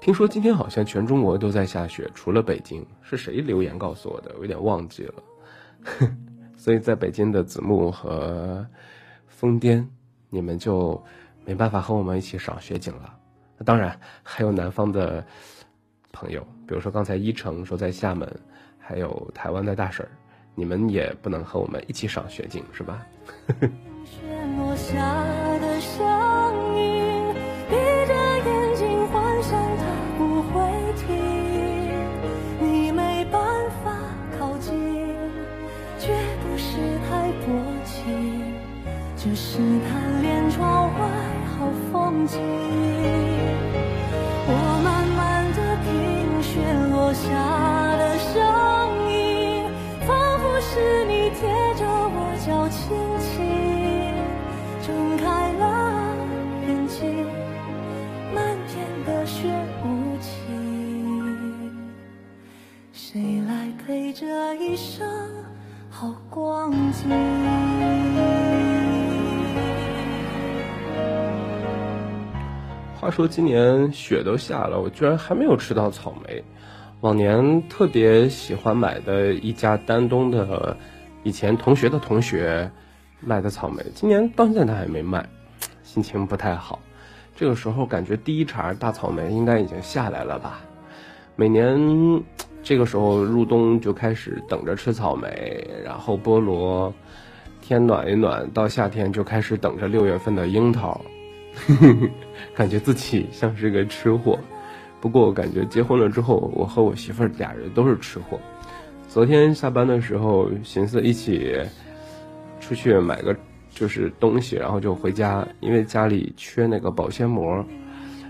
[0.00, 2.86] 听说今天好像全中国都在下雪，除了北京。
[3.02, 4.32] 是谁留言告诉我的？
[4.36, 5.14] 我有点忘记了。
[6.56, 8.64] 所以在北京的子木和
[9.26, 9.84] 疯癫，
[10.30, 11.02] 你们就
[11.44, 13.12] 没办法和我们一起赏雪景了。
[13.58, 15.26] 那当然还有南方的。
[16.12, 18.26] 朋友，比如说刚才一成说在厦门，
[18.78, 20.10] 还有台湾的大婶儿，
[20.58, 23.06] 你们也不能和我们一起赏雪景是吧？
[24.04, 24.16] 雪
[24.58, 24.96] 落下
[25.60, 26.02] 的声
[26.76, 27.34] 音，
[27.68, 28.46] 闭着眼
[64.76, 65.08] 一生
[65.88, 67.08] 好光景？
[73.00, 76.44] 话说今年雪都下了，我居然还没有吃到草莓。
[77.00, 80.76] 往年特别喜欢买的一家丹东的，
[81.22, 82.70] 以前同学的同学
[83.20, 85.26] 卖的草莓，今年到现在他还没卖，
[85.84, 86.80] 心情不太好。
[87.34, 90.60] 这个时候感觉第一茬大草莓应该已经下来了吧？
[91.34, 92.22] 每年
[92.66, 96.92] 这个时候入冬就开始等着吃草莓，然后菠萝，
[97.62, 101.00] 天暖一暖，到夏天就开始等着六月份的樱桃。
[102.56, 104.36] 感觉自己像是个吃货，
[105.00, 108.36] 不过我感觉结婚了之后，我和我媳妇儿俩人都是吃货。
[109.08, 111.56] 昨天下班的时候，寻思一起
[112.58, 113.36] 出去买个
[113.70, 117.64] 就是东西，然后就回家，因为家里缺那个保鲜膜，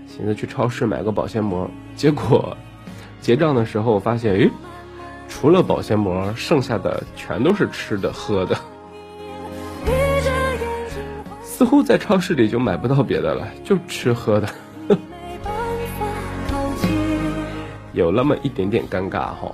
[0.05, 1.67] 寻思去超市买个保鲜膜。
[1.95, 2.55] 结果
[3.21, 4.49] 结账的时候发现，诶，
[5.27, 8.57] 除了保鲜膜，剩下的全都是吃的喝的。
[11.43, 14.47] 似乎在超市里就买不到别的了，就吃喝的，
[14.87, 14.95] 没
[15.43, 15.53] 办
[15.99, 16.05] 法
[16.51, 16.89] 靠近。
[17.93, 19.53] 有那么一点点尴尬哈。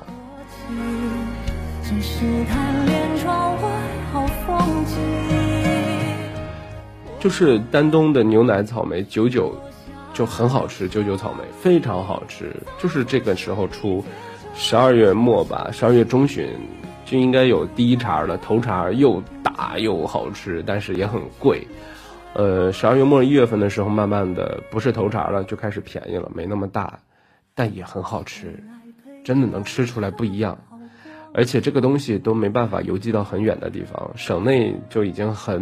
[1.82, 3.70] 只是贪恋窗外
[4.11, 4.97] 好风景。
[7.20, 9.55] 就是丹东的牛奶草莓九九
[10.14, 14.03] 就很好吃，九九草莓非常好吃，就是这个时候出，
[14.53, 16.47] 十二月末吧，十二月中旬
[17.03, 21.68] 就应该有第一茬了，头茬又大又好吃，但是也很贵。
[22.34, 26.99] 呃，十二月末一月份的时候，慢慢的不是头茬了，就开始便宜了，没那么大，
[27.53, 28.64] 但也很好吃，
[29.24, 30.57] 真的能吃出来不一样。
[31.36, 35.59] 而且这个东西都没办法邮寄到很远的地方，省内就已经很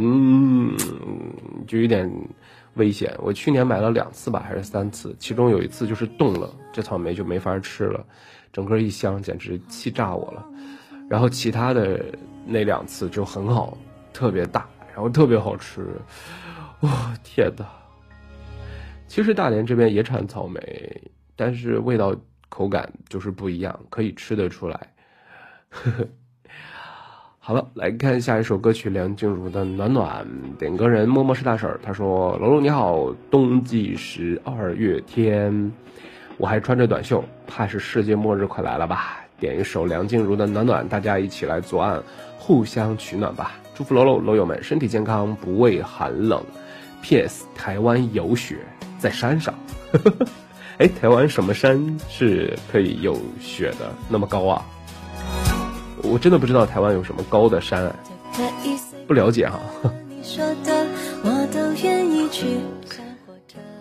[1.66, 2.10] 就有点
[2.76, 3.13] 危险。
[3.19, 8.05] 我去年买了两次吧，还是三次，其中有一次就是冻了，这草莓就没法吃了，
[8.51, 10.45] 整个一箱简直气炸我了。
[11.09, 12.03] 然后其他的
[12.45, 13.78] 那两次就很好，
[14.13, 15.86] 特别大，然后特别好吃。
[16.82, 17.65] 哇，天呐！
[19.07, 22.15] 其实大连这边也产草莓，但是味道、
[22.47, 24.88] 口感就是不一样，可以吃得出来。
[25.69, 26.07] 呵呵，
[27.44, 30.24] 好了，来看下一首歌曲，梁静茹的《暖暖》。
[30.60, 35.72] 点歌人默默是大婶儿，他说：“楼楼你好，冬季十二月天，
[36.38, 39.26] 我还穿着短袖，怕是世界末日快来了吧？
[39.39, 42.00] 点一首梁静茹的《暖暖》，大家一起来左岸
[42.38, 43.54] 互相取暖吧。
[43.74, 46.39] 祝福楼楼楼友们身体健康，不畏寒冷。”
[47.02, 47.48] P.S.
[47.56, 48.58] 台湾有雪，
[49.00, 49.52] 在山上。
[50.78, 53.92] 哎，台湾什么山是可以有雪的？
[54.08, 54.64] 那么高啊？
[56.04, 57.93] 我真的不知道台湾有什么高的山，
[59.08, 59.60] 不了解哈。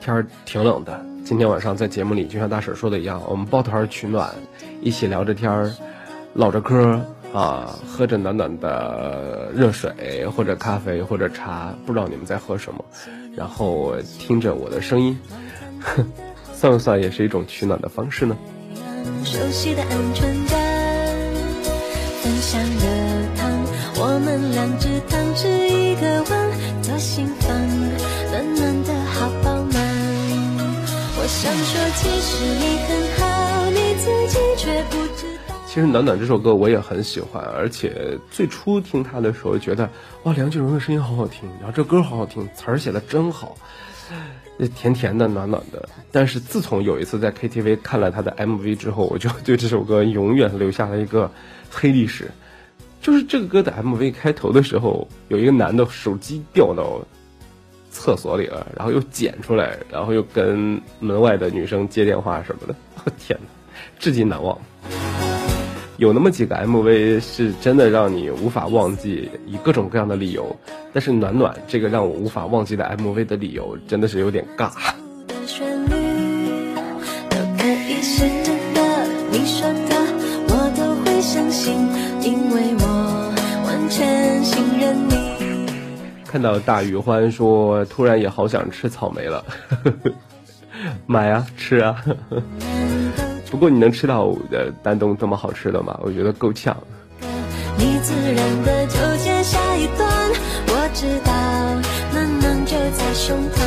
[0.00, 4.34] 天儿挺冷的，今天晚上在节目里，就像大婶说的一样，我们抱团取暖，
[4.80, 5.72] 一起聊着天儿，
[6.34, 7.00] 唠着嗑。
[7.32, 12.84] 啊，喝着暖暖的热水，或者咖啡，或者茶，不知道你们在喝什么，
[13.36, 15.16] 然后听着我的声音，
[16.52, 18.36] 算不算也是一种取暖的方式呢？
[19.22, 20.69] 熟悉的安全感，
[22.22, 22.84] 分享的
[23.34, 23.50] 糖，
[23.96, 27.48] 我们两只汤匙一个碗，左心房，
[28.30, 29.80] 暖暖的好饱满。
[31.16, 35.54] 我想说，其实你很好，你自己却不知道。
[35.66, 39.88] 其实《暖暖》这首歌我也很喜欢，而且最初听它的时候觉得
[40.24, 43.56] 哇，梁静茹的声音好好听，然后这歌好好听，词儿写的真好，
[44.76, 45.88] 甜甜的、暖暖的。
[46.12, 51.30] 但是自从有一次在 KTV 看了他的 MV 之后，我就对这首歌永远留下了一个
[51.70, 52.30] 黑历史。
[53.00, 57.00] 就是这个歌的 MV 开头的时候，有一个男的手机掉到
[57.90, 62.74] 厕所里了，然后又捡出来，然后又跟门外的女生接电话什么的。
[63.04, 63.46] 我天哪，
[63.98, 64.58] 至今难忘。
[65.96, 70.54] 有那么几个 MV 是真的让你无法忘记，以各种各样的理由。
[70.92, 74.70] 但是暖暖这个让我无法忘记的 MV 的理由，真的是有点尬。
[86.30, 89.44] 看到大雨欢说，突然也好想吃草莓了，
[91.04, 92.00] 买啊，吃啊。
[93.50, 95.98] 不过你能吃到的丹东这么好吃的吗？
[96.04, 96.76] 我觉得够呛。
[97.76, 100.08] 你自然的就接下一段，
[100.68, 101.32] 我知道
[102.12, 103.58] 暖暖就在胸膛。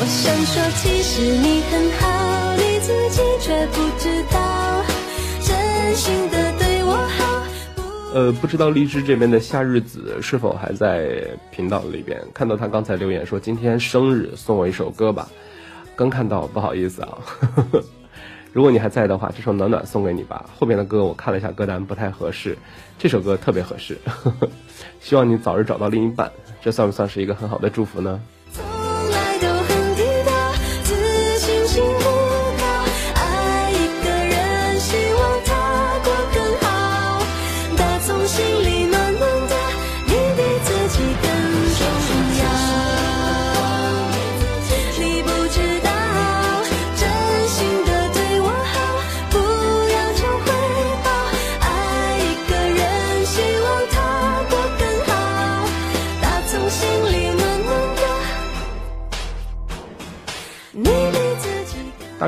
[0.00, 1.97] 我想说，其实你很好，
[8.14, 12.18] 呃，不知道荔枝这边的夏日子是否还在频道里边？
[12.32, 15.28] 看到他刚才留言说今天生日，送我一首歌吧。
[15.94, 17.18] 刚看到，不好意思啊。
[17.22, 17.84] 呵 呵
[18.50, 20.48] 如果你还在的话，这首暖暖送给你吧。
[20.58, 22.56] 后边的歌我看了一下歌单，不太合适。
[22.98, 24.48] 这首歌特别合适呵呵，
[25.00, 26.32] 希望你早日找到另一半。
[26.62, 28.18] 这算不算是一个很好的祝福呢？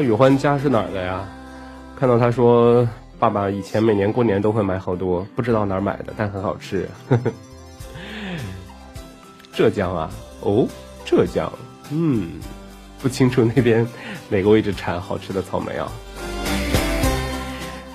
[0.01, 1.29] 大宇欢家是哪儿的呀？
[1.95, 2.89] 看到他说，
[3.19, 6.89] 爸爸以前每年过年都会买好多，不知道哪儿买的，但很好吃。
[9.53, 10.67] 浙江啊，哦，
[11.05, 11.53] 浙江，
[11.93, 12.31] 嗯，
[13.03, 13.87] 不清楚那边
[14.31, 15.93] 哪个位置产好吃的草莓啊。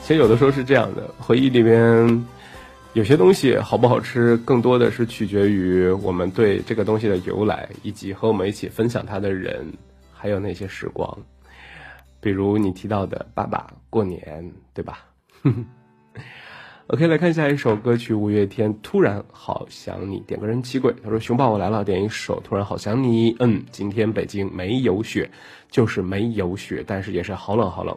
[0.03, 2.23] 其实有的时候是这样的，回忆里边
[2.93, 9.65] 有些东西好不好吃，更多的是取决于我们对这个东西的由来，以及和我们一起分享它的人，
[10.13, 11.17] 还有那些时光。
[12.25, 15.05] 比如你提到的爸爸过年，对吧
[16.87, 23.31] ？OK，来看下一首歌曲，五月天《突然好想你》，点个人七鬼，他说熊宝我来了，点一首《突然好想你》。
[23.41, 25.29] 嗯，今天北京没有雪，
[25.69, 27.95] 就是没有雪，但是也是好冷好冷。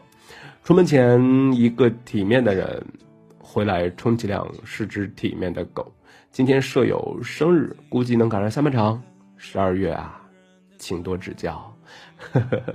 [0.63, 2.85] 出门前，一个体面的人
[3.39, 5.91] 回来，充其量是只体面的狗。
[6.31, 9.03] 今天舍友生日，估计能赶上下半场。
[9.39, 10.21] 十二月啊，
[10.77, 11.75] 请多指教。
[12.19, 12.75] 呵呵呵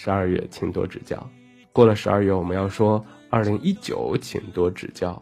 [0.00, 1.28] 十二月，请多指教。
[1.72, 3.04] 过了十二月，我们要说。
[3.30, 5.20] 二零一九，请多指教。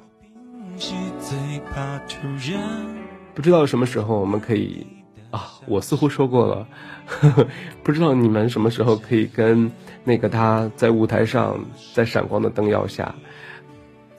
[3.35, 4.87] 不知道什么时候我们可以
[5.31, 5.51] 啊？
[5.66, 6.68] 我似乎说过了
[7.07, 7.47] 呵呵，
[7.83, 9.72] 不知道你们什么时候可以跟
[10.05, 11.59] 那个他在舞台上，
[11.95, 13.14] 在闪光的灯耀下，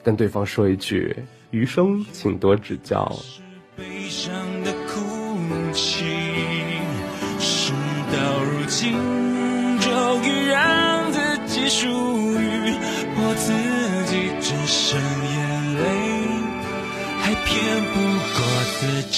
[0.02, 1.16] 跟对方说一句
[1.50, 3.10] ：“余生，请多指教。”
[3.78, 4.34] 悲伤
[4.64, 6.04] 的哭泣，
[7.38, 7.72] 事
[8.12, 8.92] 到如今，
[10.08, 12.72] 终于让自己属于
[13.14, 13.52] 我自
[14.10, 14.32] 己。
[14.40, 15.38] 只剩眼
[15.76, 15.84] 泪，
[17.20, 17.48] 还骗
[17.92, 17.94] 不
[18.32, 18.38] 过
[18.80, 18.80] 自
[19.10, 19.16] 己。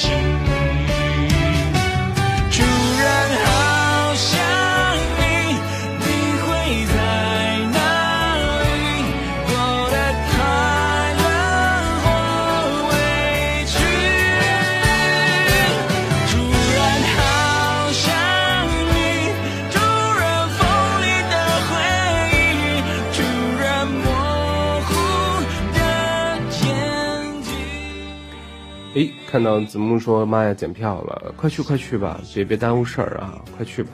[29.30, 33.92] 看到子木说：“妈呀，检票了，快去快去吧，别别耽误事儿啊，快去吧。”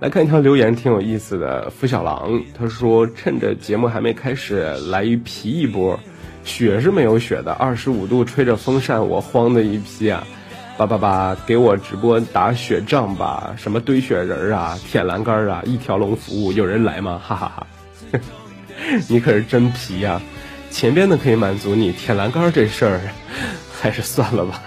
[0.00, 1.70] 来看一条留言，挺有意思的。
[1.70, 5.98] 付小狼他说：“趁着节目还没开始，来一皮一波，
[6.42, 10.26] 雪是没有雪的，二十五度吹着风扇，我慌的一批啊！
[10.76, 17.20] 叭叭叭，给我直播打雪仗吧，什么堆雪人啊，舔栏杆啊，一条龙服务，有人来吗？
[17.24, 17.66] 哈哈哈，
[19.08, 20.20] 你可是真皮呀！
[20.70, 23.00] 前边的可以满足你，舔栏杆这事儿。”
[23.84, 24.62] 还是算了吧。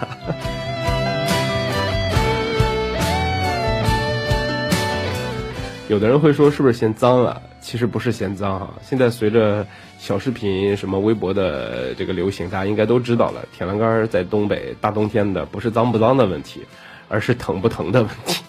[5.88, 7.42] 有的人会说，是不是嫌脏了？
[7.60, 8.72] 其实不是嫌脏哈。
[8.80, 9.66] 现在随着
[9.98, 16.64] 小视频、什么微博的这个流行，大家应该都知道了，铁栏杆在东北大冬天的，不是脏不脏的问题，
[17.08, 18.44] 而是疼不疼的问题。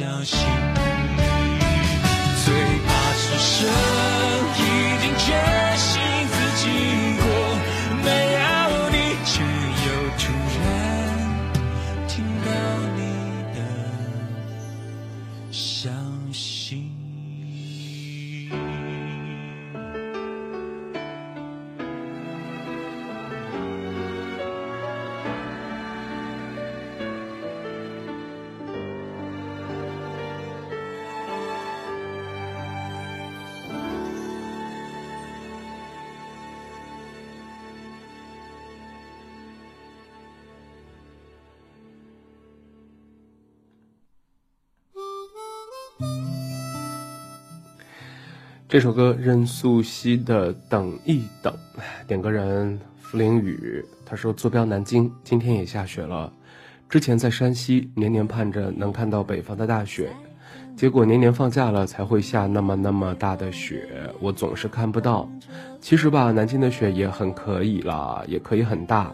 [0.00, 0.79] 小心。
[48.70, 51.52] 这首歌任素汐的《等一等》，
[52.06, 56.32] 点歌人付凌雨，他说坐标南京，今天也下雪了。
[56.88, 60.12] 之前在山西，年年盼着能看到北方的大雪，
[60.76, 63.88] 结果年年放假了才会下那么那么大的雪，
[64.20, 65.28] 我总是看不到。
[65.80, 69.12] 其实吧，南京的雪也很可以啦，也可以很大，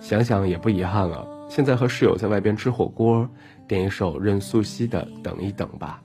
[0.00, 1.28] 想想也不遗憾了。
[1.50, 3.28] 现在和室友在外边吃火锅，
[3.68, 6.00] 点一首任素汐的《等一等》吧。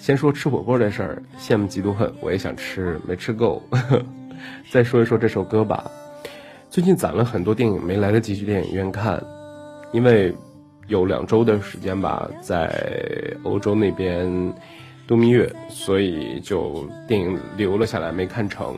[0.00, 3.62] 先说吃火锅这事儿，羡慕嫉妒恨，我也想吃，没吃够。
[4.72, 5.90] 再说一说这首歌吧。
[6.70, 9.22] 最近攒了很多电影没来得及去电影院看，
[9.92, 10.34] 因为
[10.86, 12.82] 有两周的时间吧，在
[13.42, 14.26] 欧洲那边
[15.06, 18.74] 度蜜月，所以就电影留了下来没看成。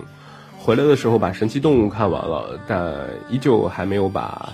[0.59, 2.93] 回来的时候把《神奇动物》看完了，但
[3.31, 4.53] 依旧还没有把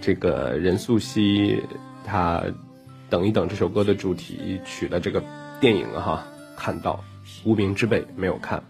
[0.00, 1.56] 这个任素汐
[2.04, 2.38] 她
[3.08, 5.22] 《等一等》这首歌的主题曲的这个
[5.60, 6.24] 电影哈
[6.56, 7.04] 看到，
[7.48, 8.62] 《无名之辈》没有看，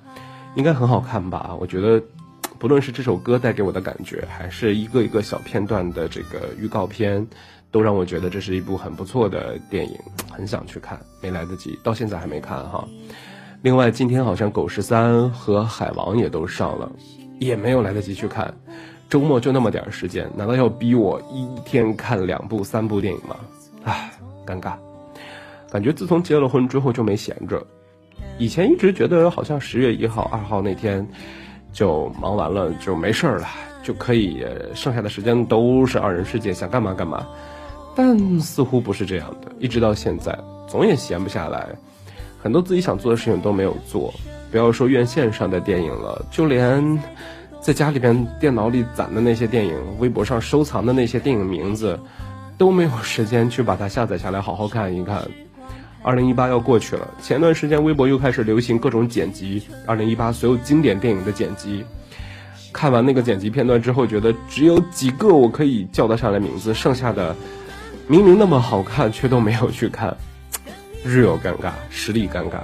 [0.56, 1.56] 应该很好看吧？
[1.60, 2.02] 我觉得。
[2.58, 7.26] 不论是这首歌带给我的感觉，还是一个一个小片段的这个预告片，
[7.70, 9.98] 都让我觉得这是一部很不错的电影，
[10.30, 12.86] 很想去看，没来得及，到现在还没看哈。
[13.62, 16.92] 另外，今天好像《狗十三》和《海王》也都上了，
[17.38, 18.54] 也没有来得及去看。
[19.08, 23.36] 周末就那么点时间，难道要逼我一天看两部、三部电影吗？
[23.84, 24.12] 唉，
[24.44, 24.74] 尴尬。
[25.70, 27.64] 感觉自从结了婚之后就没闲着，
[28.38, 31.06] 以前一直觉得好像十月一号、二号那天。
[31.72, 33.46] 就忙完了就没事儿了，
[33.80, 34.44] 就可以
[34.74, 37.24] 剩下的时间都是二人世界，想干嘛干嘛。
[37.94, 41.68] 但似乎不是这样的，一直到现在，总也闲不下来，
[42.42, 44.12] 很多自己想做的事情都没有做。
[44.50, 47.00] 不要说院线上的电影了，就连
[47.60, 51.96] 在家里边电脑里攒的那些电影，微博上收藏的那些电影名字，
[52.58, 55.22] 都没有时间去把它下载下来好好看一看。
[56.02, 61.84] 二零一八要过去了，前段时间微博又开始流行各种剪辑，二零一八所有经典电影的剪辑。
[62.72, 67.36] 看完那个剪辑片段之后，觉得只有几个我可以叫得上来名字，剩下的
[68.06, 70.16] 明明那么好看，却都没有去看，
[71.04, 72.60] 日有尴尬，实力尴尬。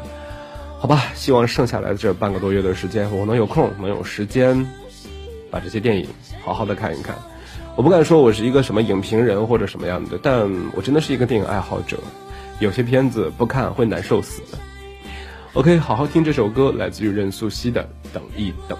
[0.78, 4.66] 好吧，希望剩下来的这半个多月的时间，我能有空，能有时间
[5.51, 6.07] 把这些电影
[6.43, 7.16] 好好的看一看。
[7.74, 11.99] 我不敢说我是一个什么影评人或者什么样的，但我真的是一个电影爱好者。
[12.59, 14.59] 有些片子不看会难受死的。
[15.52, 17.82] OK，好好听这首歌，来自于任素汐的
[18.12, 18.76] 《等一等》。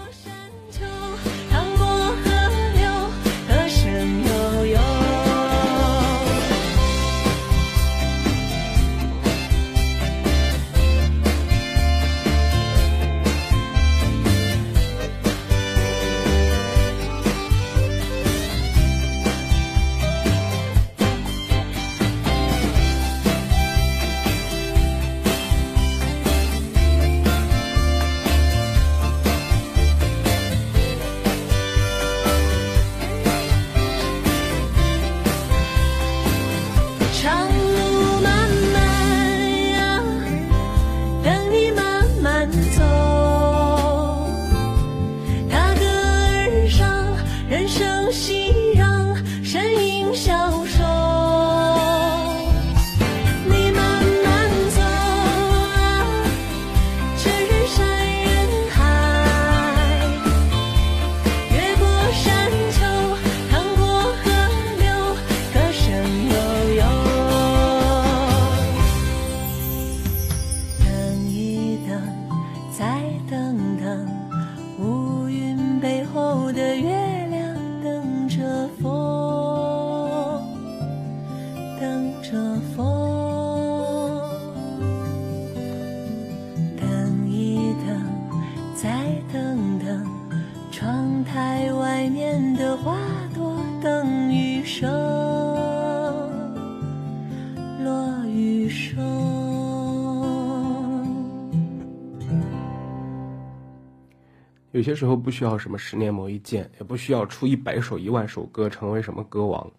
[104.77, 109.71] 有些时候不需要什么十年磨一剑，也不需要出一百首、一万首歌成为什么歌王。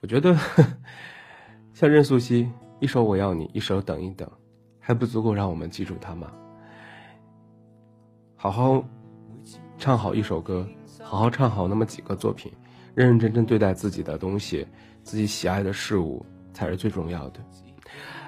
[0.00, 0.36] 我觉得，
[1.72, 2.48] 像任素汐
[2.80, 4.28] 一首《我要你》，一首《等一等》，
[4.80, 6.32] 还不足够让我们记住他吗？
[8.34, 8.84] 好好
[9.78, 10.66] 唱好一首歌，
[11.00, 12.50] 好好唱好那么几个作品，
[12.96, 14.66] 认认真真对待自己的东西，
[15.04, 17.40] 自己喜爱的事物才是最重要的。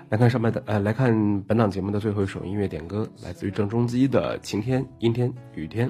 [0.08, 5.88] 来看上面的，呃，来看本档节目的最后一首音乐点歌，来自于郑中基的《晴天、阴天、雨天》，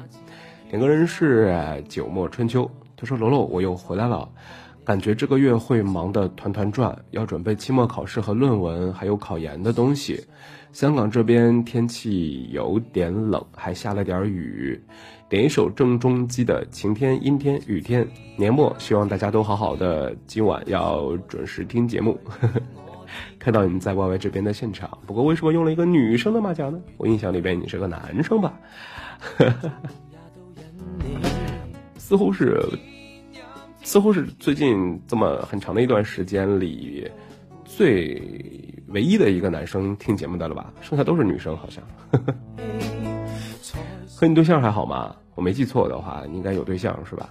[0.71, 1.55] 点歌人是
[1.87, 2.71] 九墨春秋。
[2.97, 4.27] 他说：“楼楼，我又回来了，
[4.87, 10.25] 感觉这个月会忙得团团转，要准备期末考试和论文，还有考研的东西。
[10.73, 14.83] 香港这边天气有点冷，还下了点雨。
[15.29, 18.03] 点一首郑中基的《晴天、阴天、雨天》。
[18.39, 22.63] 年末，希望大家都好好的，今晚要准时听节目。”呵呵
[23.47, 26.83] 看到你们在 Y Y 这边的现场，不过为什么用了一个女生的马甲呢？
[26.97, 28.53] 我印象里边你是个男生吧？
[31.97, 32.61] 似乎是，
[33.85, 37.09] 似乎是最近这么很长的一段时间里，
[37.65, 38.21] 最
[38.89, 40.73] 唯一的一个男生听节目的了吧？
[40.81, 41.81] 剩下都是女生，好像。
[44.17, 45.15] 和你对象还好吗？
[45.37, 47.29] 我没记错的话，你应该有对象是吧？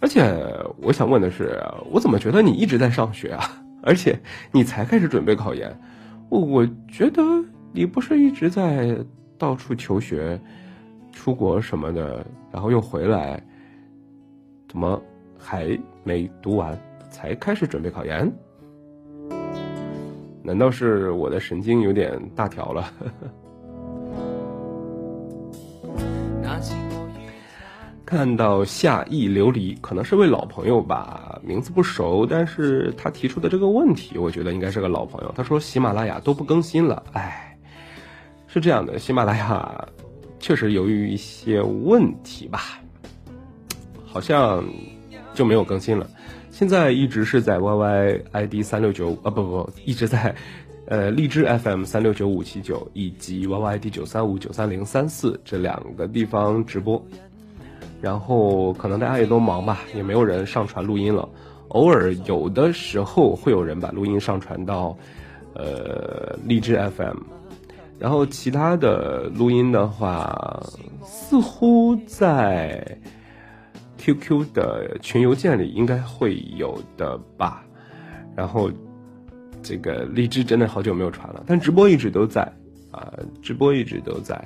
[0.00, 0.42] 而且
[0.78, 3.58] 我想问的是，我怎么觉得你一直在上学啊？
[3.82, 4.18] 而且
[4.52, 5.76] 你才开始准备考研，
[6.28, 7.22] 我我觉得
[7.72, 8.96] 你不是一直在
[9.36, 10.40] 到处求学、
[11.10, 13.42] 出国什么的，然后又回来，
[14.68, 15.02] 怎么
[15.36, 16.78] 还没读完
[17.10, 18.32] 才开始准备考研？
[20.44, 22.92] 难道是我的神经有点大条了？
[28.12, 35.32] 看到夏意琉璃，可能是位老朋友吧，名字不熟，但是他提出的这个问题，我觉得应该是个老朋友。
[35.34, 37.56] 他说喜马拉雅都不更新了，哎，
[38.46, 39.88] 是这样的，喜马拉雅
[40.38, 42.82] 确实由于一些问题吧，
[44.04, 44.62] 好像
[45.32, 46.06] 就没有更新了。
[46.50, 50.34] 现在一直是在 YY ID 三六九啊不不，一直在
[50.84, 57.02] 呃荔枝 FM 三六九五七九以及 Y Y D 九三五九三零三四这两个地方直播。
[58.02, 61.26] 然后可能大家也都忙吧，也没有人上传录音了。
[61.68, 64.94] 偶尔有的时候会有人把录音上传到，
[65.54, 67.16] 呃，荔枝 FM。
[67.98, 70.60] 然后其他的录音的话，
[71.04, 72.84] 似乎在
[73.98, 77.64] QQ 的群邮件里应该会有的吧。
[78.34, 78.68] 然后
[79.62, 82.42] 这个荔枝真的好久没有传了，但直播一直都在
[82.90, 84.36] 啊，直播一直都在。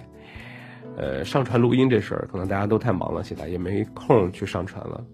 [0.96, 5.04] 呃，上传录音这事儿，可能大家都太忙了，现在也没空去上传了。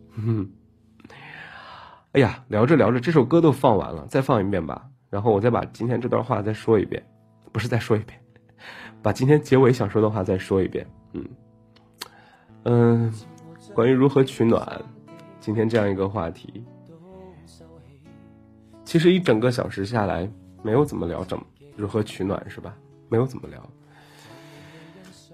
[2.12, 4.87] 哎呀，聊着聊着，这首歌都放完了，再放一遍吧。
[5.11, 7.05] 然后我再把今天这段话再说一遍，
[7.51, 8.16] 不是再说一遍，
[9.03, 10.87] 把今天结尾想说的话再说一遍。
[11.14, 11.24] 嗯
[12.62, 13.12] 嗯，
[13.74, 14.80] 关于如何取暖，
[15.41, 16.64] 今天这样一个话题，
[18.85, 20.30] 其实一整个小时下来，
[20.62, 21.45] 没有怎么聊怎么
[21.76, 22.72] 如何取暖是吧？
[23.09, 23.68] 没有怎么聊。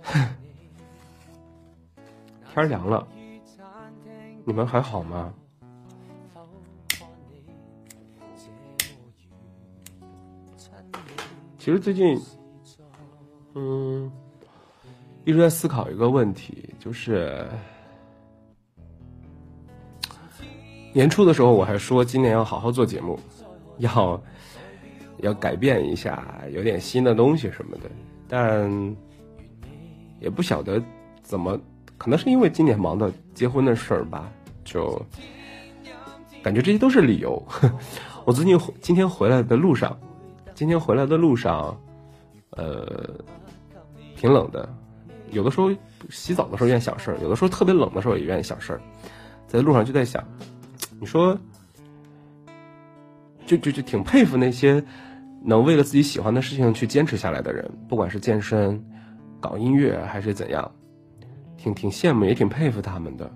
[2.55, 3.07] 天凉了，
[4.45, 5.33] 你们还好吗？
[11.59, 12.19] 其实最近，
[13.55, 14.11] 嗯，
[15.25, 17.47] 一直在思考一个问题，就是
[20.95, 23.21] 年初的时候我还说今年要好好做节目，
[23.79, 24.21] 要
[25.19, 27.91] 要改变一下，有点新的东西什么的，
[28.27, 28.97] 但。
[30.21, 30.83] 也不晓得
[31.23, 31.59] 怎么，
[31.97, 34.31] 可能是因为今年忙的结婚的事儿吧，
[34.65, 35.01] 就
[36.43, 37.43] 感觉这些都是理由。
[38.25, 39.99] 我最近今天回来的路上，
[40.55, 41.75] 今天回来的路上，
[42.51, 43.09] 呃，
[44.17, 44.69] 挺冷的。
[45.31, 45.71] 有的时候
[46.11, 48.81] 洗澡的时候愿意想事儿，有的时候特别冷的时候也愿意想事儿。
[49.47, 50.23] 在路上就在想，
[51.01, 51.39] 你说，
[53.47, 54.83] 就就就挺佩服那些
[55.43, 58.83] 能为了自己喜欢的事情去坚持下来的人，不管是健身。
[59.41, 60.71] 搞音乐还是怎样，
[61.57, 63.31] 挺挺羡慕，也挺佩服他们的。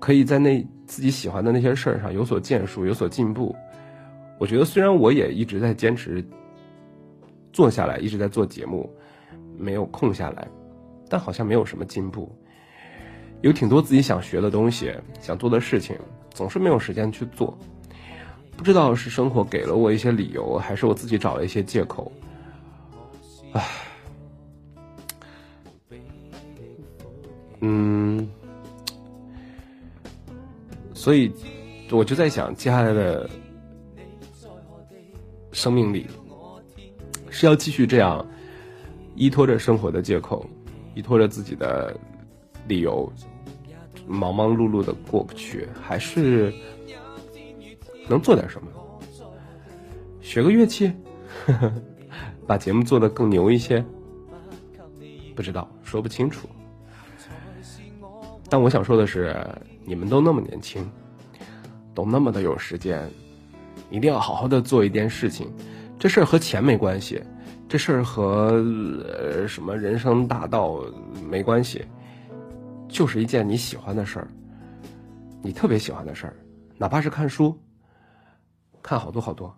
[0.00, 3.54] 可以在那自己喜欢的那些事儿上有所建树，有所进步。
[4.38, 6.22] 我觉得虽然我也一直在坚持
[7.52, 8.90] 做下来，一直在做节目，
[9.56, 10.46] 没有空下来，
[11.08, 12.30] 但好像没有什么进步。
[13.40, 15.96] 有挺多自己想学的东西，想做的事情，
[16.30, 17.56] 总是没有时间去做。
[18.56, 22.12] 不知道是生活给了我一些理由，还是我自己找了一些借口。
[23.52, 23.62] 唉。
[27.66, 28.28] 嗯，
[30.92, 31.32] 所以
[31.90, 33.28] 我就在想，接下来的
[35.50, 36.06] 生命里
[37.30, 38.26] 是要继续这样
[39.14, 40.46] 依托着生活的借口，
[40.94, 41.98] 依托着自己的
[42.68, 43.10] 理由，
[44.06, 46.52] 忙忙碌碌的过不去，还是
[48.10, 48.68] 能做点什么？
[50.20, 50.92] 学个乐器，
[51.46, 51.72] 呵 呵
[52.46, 53.82] 把节目做得更牛一些？
[55.34, 56.46] 不知道，说不清楚。
[58.54, 59.34] 但我想说的是，
[59.84, 60.88] 你们都那么年轻，
[61.92, 63.02] 都那么的有时间，
[63.90, 65.52] 一定要好好的做一件事情。
[65.98, 67.20] 这事儿和钱没关系，
[67.68, 68.64] 这事儿和
[69.08, 70.80] 呃什么人生大道
[71.28, 71.84] 没关系，
[72.88, 74.28] 就是一件你喜欢的事儿，
[75.42, 76.36] 你特别喜欢的事儿，
[76.78, 77.58] 哪怕是看书，
[78.80, 79.52] 看好多好多，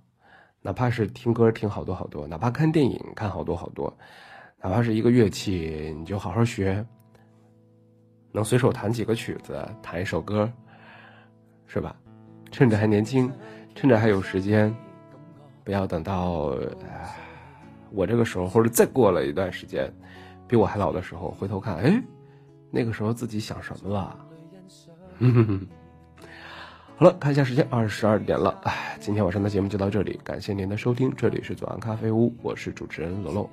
[0.62, 3.94] 哪怕是听歌听好多好多，哪怕看电影看好多好多，
[4.62, 6.82] 哪怕是一个乐器，你就好好学。
[8.36, 10.46] 能随手弹几个曲子，弹一首歌，
[11.66, 11.96] 是吧？
[12.52, 13.32] 趁着还年轻，
[13.74, 14.70] 趁着还有时间，
[15.64, 16.54] 不要等到
[17.90, 19.90] 我这个时候，或者再过了一段时间，
[20.46, 21.98] 比我还老的时候，回头看，哎，
[22.70, 24.14] 那个时候自己想什么了？
[25.20, 25.66] 嗯哼哼
[26.98, 28.60] 好了，看一下时间，二十二点了。
[28.64, 33.48] 哎，今天晚上的节目就到这里，感谢您的收听，这里是左岸咖啡屋，我是主持人罗罗。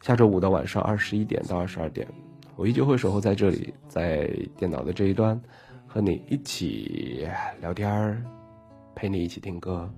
[0.00, 2.06] 下周五的晚上二十一点到二十二点。
[2.56, 5.40] 我依旧会守候在这里，在电脑的这一端，
[5.86, 7.26] 和你一起
[7.60, 8.22] 聊天儿，
[8.94, 9.90] 陪你一起听歌。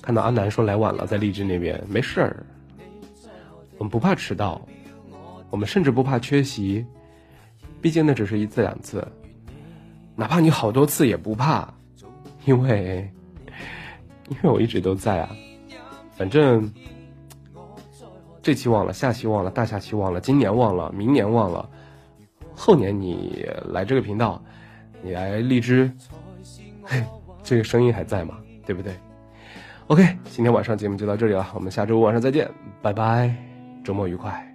[0.00, 2.46] 看到阿南说来晚了，在荔枝那边，没事儿，
[3.76, 4.66] 我们不怕迟到，
[5.50, 6.86] 我们甚至不怕缺席，
[7.82, 9.06] 毕竟那只是一次两次，
[10.16, 11.72] 哪怕你好多次也不怕，
[12.46, 13.10] 因为，
[14.30, 15.36] 因为我一直都在啊，
[16.16, 16.72] 反正。
[18.42, 21.68] 这期忘了，下期忘了，大下期忘了，今年忘了，明年忘了，
[22.54, 24.42] 后年你来这个频道，
[25.02, 25.90] 你来荔枝，
[26.82, 27.04] 嘿，
[27.42, 28.38] 这个声音还在吗？
[28.66, 28.94] 对不对
[29.88, 33.34] ？OK，今天晚上节目就到这里了，我们下周五晚上再见，拜拜，
[33.84, 34.49] 周末愉快。